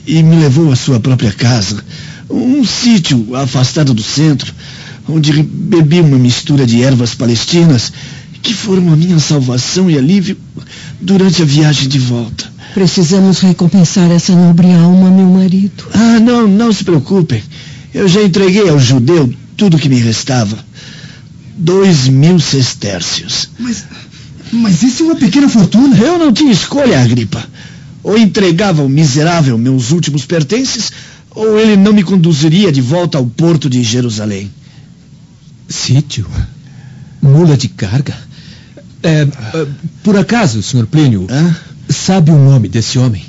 e 0.07 0.23
me 0.23 0.37
levou 0.37 0.73
à 0.73 0.77
sua 0.77 1.01
própria 1.01 1.33
casa. 1.33 1.83
Um 2.31 2.65
sítio 2.65 3.35
afastado 3.37 3.93
do 3.93 4.03
centro, 4.03 4.53
onde 5.09 5.43
bebi 5.43 6.01
uma 6.01 6.19
mistura 6.19 6.67
de 6.67 6.83
ervas 6.83 7.15
palestinas 7.15 7.93
que 8.43 8.55
foram 8.55 8.93
a 8.93 8.97
minha 8.97 9.19
salvação 9.19 9.91
e 9.91 9.97
alívio 9.97 10.37
durante 11.01 11.43
a 11.43 11.45
viagem 11.45 11.89
de 11.89 11.99
volta. 11.99 12.51
Precisamos 12.75 13.41
recompensar 13.41 14.11
essa 14.11 14.35
nobre 14.35 14.73
alma, 14.73 15.11
meu 15.11 15.27
marido. 15.27 15.85
Ah, 15.93 16.19
não, 16.19 16.49
não 16.49 16.73
se 16.73 16.83
preocupem. 16.83 17.43
Eu 17.93 18.09
já 18.09 18.23
entreguei 18.23 18.69
ao 18.69 18.81
judeu 18.81 19.33
tudo 19.57 19.79
que 19.79 19.89
me 19.89 20.01
restava. 20.01 20.59
Dois 21.57 22.09
mil 22.09 22.41
sestércios. 22.41 23.51
Mas, 23.59 23.85
mas 24.53 24.83
isso 24.83 25.03
é 25.03 25.07
uma 25.07 25.17
pequena 25.17 25.49
fortuna. 25.49 25.97
Eu 25.97 26.19
não 26.19 26.33
tinha 26.33 26.53
escolha, 26.53 27.03
Agripa. 27.03 27.43
Ou 28.03 28.19
entregava 28.19 28.83
ao 28.83 28.89
miserável 28.89 29.57
meus 29.57 29.91
últimos 29.91 30.27
pertences, 30.27 30.93
ou 31.31 31.59
ele 31.59 31.77
não 31.77 31.93
me 31.93 32.03
conduziria 32.03 32.71
de 32.71 32.81
volta 32.81 33.17
ao 33.17 33.25
porto 33.27 33.71
de 33.71 33.83
Jerusalém. 33.83 34.51
Sítio? 35.69 36.27
Mula 37.23 37.57
de 37.57 37.69
carga? 37.69 38.15
É, 39.03 39.23
é, 39.23 39.67
por 40.03 40.17
acaso, 40.17 40.63
Sr. 40.63 40.87
Plínio, 40.87 41.27
Hã? 41.31 41.57
sabe 41.89 42.31
o 42.31 42.39
nome 42.39 42.69
desse 42.69 42.99
homem? 42.99 43.25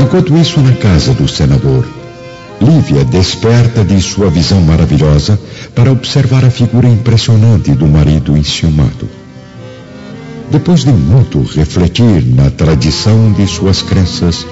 Enquanto 0.00 0.36
isso, 0.36 0.60
na 0.60 0.72
casa 0.72 1.14
do 1.14 1.28
senador, 1.28 1.86
Lívia 2.60 3.04
desperta 3.04 3.84
de 3.84 4.00
sua 4.00 4.30
visão 4.30 4.60
maravilhosa 4.62 5.38
para 5.76 5.92
observar 5.92 6.42
a 6.42 6.50
figura 6.50 6.88
impressionante 6.88 7.70
do 7.72 7.86
marido 7.86 8.34
enciumado. 8.34 9.06
Depois 10.50 10.80
de 10.80 10.90
muito 10.90 11.42
refletir 11.42 12.24
na 12.24 12.50
tradição 12.50 13.30
de 13.32 13.46
suas 13.46 13.82
crenças, 13.82 14.46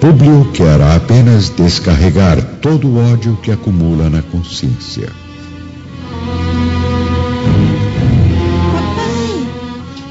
Públio 0.00 0.50
quer 0.54 0.80
apenas 0.80 1.50
descarregar 1.50 2.42
todo 2.62 2.88
o 2.88 3.12
ódio 3.12 3.38
que 3.42 3.52
acumula 3.52 4.08
na 4.08 4.22
consciência. 4.22 5.10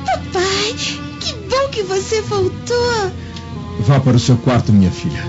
Papai, 0.05 0.75
que 1.19 1.33
bom 1.49 1.69
que 1.71 1.81
você 1.81 2.21
voltou. 2.21 3.11
Vá 3.79 3.99
para 3.99 4.15
o 4.17 4.19
seu 4.19 4.37
quarto, 4.37 4.71
minha 4.71 4.91
filha. 4.91 5.23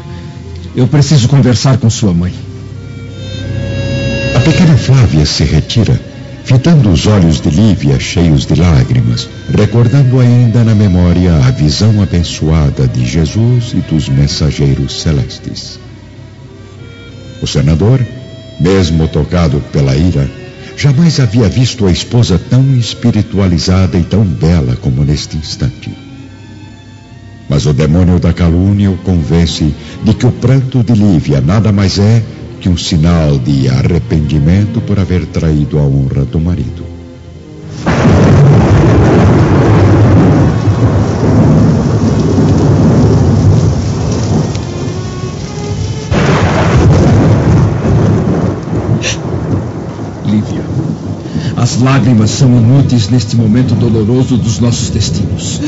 Eu 0.75 0.87
preciso 0.87 1.27
conversar 1.27 1.79
com 1.79 1.89
sua 1.89 2.12
mãe. 2.12 2.46
Pequena 4.47 4.77
Flávia 4.77 5.27
se 5.27 5.43
retira, 5.43 6.01
fitando 6.45 6.89
os 6.91 7.09
olhos 7.09 7.41
de 7.41 7.51
Lívia 7.51 7.99
cheios 7.99 8.47
de 8.47 8.55
lágrimas, 8.55 9.29
recordando 9.53 10.21
ainda 10.21 10.63
na 10.63 10.73
memória 10.73 11.35
a 11.35 11.51
visão 11.51 12.01
abençoada 12.01 12.87
de 12.87 13.05
Jesus 13.05 13.73
e 13.75 13.79
dos 13.91 14.09
mensageiros 14.09 15.03
celestes. 15.03 15.81
O 17.43 17.47
senador, 17.49 18.07
mesmo 18.61 19.09
tocado 19.09 19.61
pela 19.73 19.97
ira, 19.97 20.31
jamais 20.77 21.19
havia 21.19 21.49
visto 21.49 21.85
a 21.85 21.91
esposa 21.91 22.39
tão 22.39 22.73
espiritualizada 22.77 23.99
e 23.99 24.05
tão 24.05 24.23
bela 24.23 24.77
como 24.77 25.03
neste 25.03 25.37
instante. 25.37 25.91
Mas 27.49 27.67
o 27.67 27.73
demônio 27.73 28.21
da 28.21 28.33
calúnia 28.33 28.93
o 28.93 28.99
convence 28.99 29.75
de 30.05 30.15
que 30.15 30.25
o 30.25 30.31
pranto 30.31 30.85
de 30.85 30.93
Lívia 30.93 31.41
nada 31.41 31.73
mais 31.73 31.99
é 31.99 32.23
que 32.67 32.69
um 32.69 32.77
sinal 32.77 33.39
de 33.39 33.69
arrependimento 33.69 34.81
por 34.81 34.99
haver 34.99 35.25
traído 35.27 35.79
a 35.79 35.83
honra 35.83 36.25
do 36.25 36.41
marido. 36.41 36.85
Lívia, 50.25 50.64
as 51.57 51.81
lágrimas 51.81 52.31
são 52.31 52.49
inúteis 52.49 53.09
neste 53.09 53.37
momento 53.37 53.77
doloroso 53.77 54.37
dos 54.37 54.59
nossos 54.59 54.91
destinos. 54.91 55.61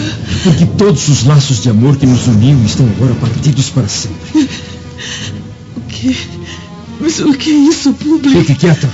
Porque 0.43 0.67
todos 0.67 1.09
os 1.09 1.25
laços 1.25 1.63
de 1.63 1.71
amor 1.71 1.97
que 1.97 2.07
nos 2.07 2.27
uniam 2.27 2.61
estão 2.65 2.87
agora 2.97 3.15
partidos 3.15 3.71
para 3.71 3.87
sempre. 3.87 4.49
O 5.77 5.81
que? 5.83 6.38
Mas 7.01 7.21
o 7.21 7.33
que 7.33 7.51
é 7.51 7.55
isso, 7.69 7.93
Publi? 7.93 8.41
Fique 8.41 8.55
quieta. 8.55 8.91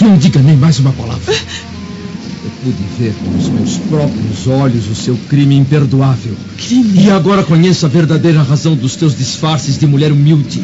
Não 0.00 0.16
diga 0.16 0.40
nem 0.40 0.56
mais 0.56 0.78
uma 0.78 0.92
palavra. 0.92 1.32
Eu 1.32 2.50
pude 2.62 2.82
ver 2.98 3.14
com 3.14 3.38
os 3.38 3.48
meus 3.48 3.76
próprios 3.78 4.46
olhos 4.46 4.88
o 4.88 4.94
seu 4.94 5.16
crime 5.28 5.56
imperdoável. 5.56 6.34
Crime? 6.56 7.04
E 7.04 7.10
agora 7.10 7.42
conheço 7.42 7.84
a 7.86 7.88
verdadeira 7.88 8.42
razão 8.42 8.74
dos 8.74 8.96
teus 8.96 9.16
disfarces 9.16 9.78
de 9.78 9.86
mulher 9.86 10.10
humilde. 10.10 10.62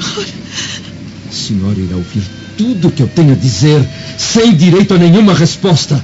A 1.29 1.33
senhora 1.33 1.79
irá 1.79 1.97
ouvir 1.97 2.23
tudo 2.57 2.89
o 2.89 2.91
que 2.91 3.03
eu 3.03 3.09
tenho 3.09 3.33
a 3.33 3.37
dizer, 3.37 3.87
sem 4.17 4.55
direito 4.55 4.95
a 4.95 4.99
nenhuma 4.99 5.35
resposta. 5.35 6.03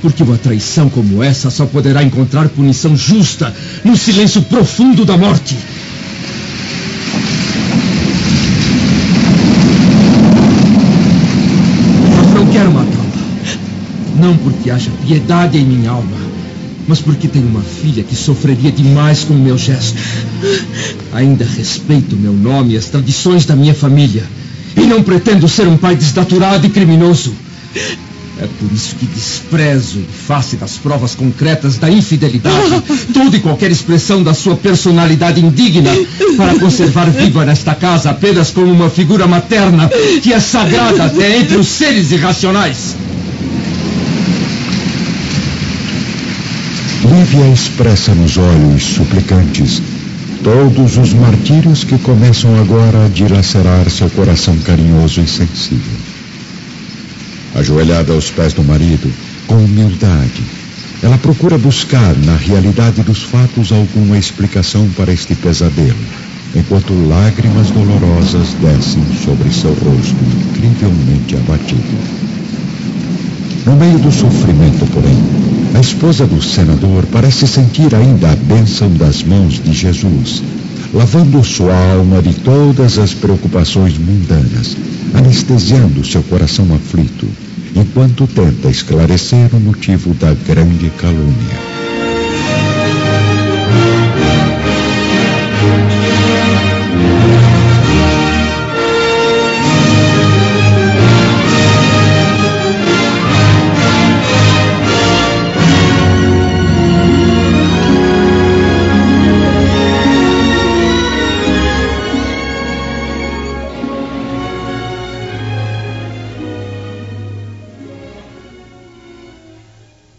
Porque 0.00 0.22
uma 0.22 0.36
traição 0.36 0.88
como 0.88 1.22
essa 1.22 1.50
só 1.50 1.66
poderá 1.66 2.02
encontrar 2.02 2.48
punição 2.50 2.96
justa 2.96 3.54
no 3.82 3.96
silêncio 3.96 4.42
profundo 4.42 5.04
da 5.04 5.16
morte. 5.16 5.56
Mas 12.16 12.34
não 12.34 12.46
quero 12.48 12.70
matá-la. 12.72 13.04
Não 14.24 14.38
porque 14.38 14.70
haja 14.70 14.90
piedade 15.06 15.58
em 15.58 15.66
minha 15.66 15.90
alma, 15.90 16.16
mas 16.88 16.98
porque 16.98 17.28
tenho 17.28 17.46
uma 17.46 17.60
filha 17.60 18.02
que 18.02 18.16
sofreria 18.16 18.72
demais 18.72 19.22
com 19.22 19.34
o 19.34 19.38
meu 19.38 19.58
gesto. 19.58 19.98
Ainda 21.12 21.44
respeito 21.44 22.16
meu 22.16 22.32
nome 22.32 22.72
e 22.72 22.78
as 22.78 22.86
tradições 22.86 23.44
da 23.44 23.54
minha 23.54 23.74
família. 23.74 24.24
E 24.78 24.80
não 24.86 25.02
pretendo 25.02 25.46
ser 25.46 25.68
um 25.68 25.76
pai 25.76 25.94
desnaturado 25.94 26.66
e 26.66 26.70
criminoso. 26.70 27.34
É 28.40 28.46
por 28.58 28.72
isso 28.72 28.96
que 28.96 29.04
desprezo, 29.04 29.98
em 29.98 30.06
face 30.26 30.56
das 30.56 30.78
provas 30.78 31.14
concretas 31.14 31.76
da 31.76 31.90
infidelidade, 31.90 32.82
toda 33.12 33.36
e 33.36 33.40
qualquer 33.40 33.70
expressão 33.70 34.22
da 34.22 34.32
sua 34.32 34.56
personalidade 34.56 35.38
indigna, 35.38 35.90
para 36.34 36.58
conservar 36.58 37.10
viva 37.10 37.44
nesta 37.44 37.74
casa 37.74 38.08
apenas 38.08 38.50
como 38.50 38.72
uma 38.72 38.88
figura 38.88 39.26
materna 39.26 39.90
que 40.22 40.32
é 40.32 40.40
sagrada 40.40 41.04
até 41.04 41.36
entre 41.36 41.58
os 41.58 41.68
seres 41.68 42.10
irracionais. 42.10 42.96
Lívia 47.14 47.46
expressa 47.48 48.12
nos 48.12 48.36
olhos 48.36 48.82
suplicantes 48.82 49.80
todos 50.42 50.96
os 50.96 51.12
martírios 51.12 51.84
que 51.84 51.96
começam 51.96 52.58
agora 52.60 53.04
a 53.04 53.08
dilacerar 53.08 53.88
seu 53.88 54.10
coração 54.10 54.58
carinhoso 54.58 55.20
e 55.20 55.28
sensível. 55.28 55.96
Ajoelhada 57.54 58.12
aos 58.12 58.32
pés 58.32 58.52
do 58.52 58.64
marido, 58.64 59.08
com 59.46 59.54
humildade, 59.54 60.42
ela 61.04 61.16
procura 61.16 61.56
buscar 61.56 62.16
na 62.16 62.34
realidade 62.34 63.00
dos 63.04 63.22
fatos 63.22 63.70
alguma 63.70 64.18
explicação 64.18 64.90
para 64.96 65.12
este 65.12 65.36
pesadelo, 65.36 65.94
enquanto 66.56 67.08
lágrimas 67.08 67.70
dolorosas 67.70 68.54
descem 68.60 69.04
sobre 69.24 69.52
seu 69.52 69.72
rosto 69.72 70.16
incrivelmente 70.56 71.36
abatido. 71.36 71.96
No 73.66 73.76
meio 73.76 73.98
do 74.00 74.10
sofrimento, 74.10 74.84
porém, 74.92 75.53
a 75.74 75.80
esposa 75.80 76.24
do 76.24 76.40
senador 76.40 77.04
parece 77.10 77.48
sentir 77.48 77.92
ainda 77.96 78.30
a 78.30 78.36
bênção 78.36 78.88
das 78.94 79.24
mãos 79.24 79.54
de 79.54 79.72
Jesus, 79.72 80.40
lavando 80.92 81.42
sua 81.42 81.74
alma 81.92 82.22
de 82.22 82.32
todas 82.32 82.96
as 82.96 83.12
preocupações 83.12 83.98
mundanas, 83.98 84.76
anestesiando 85.12 86.06
seu 86.06 86.22
coração 86.22 86.72
aflito, 86.72 87.26
enquanto 87.74 88.26
tenta 88.28 88.70
esclarecer 88.70 89.50
o 89.52 89.60
motivo 89.60 90.14
da 90.14 90.32
grande 90.32 90.90
calúnia. 90.90 91.73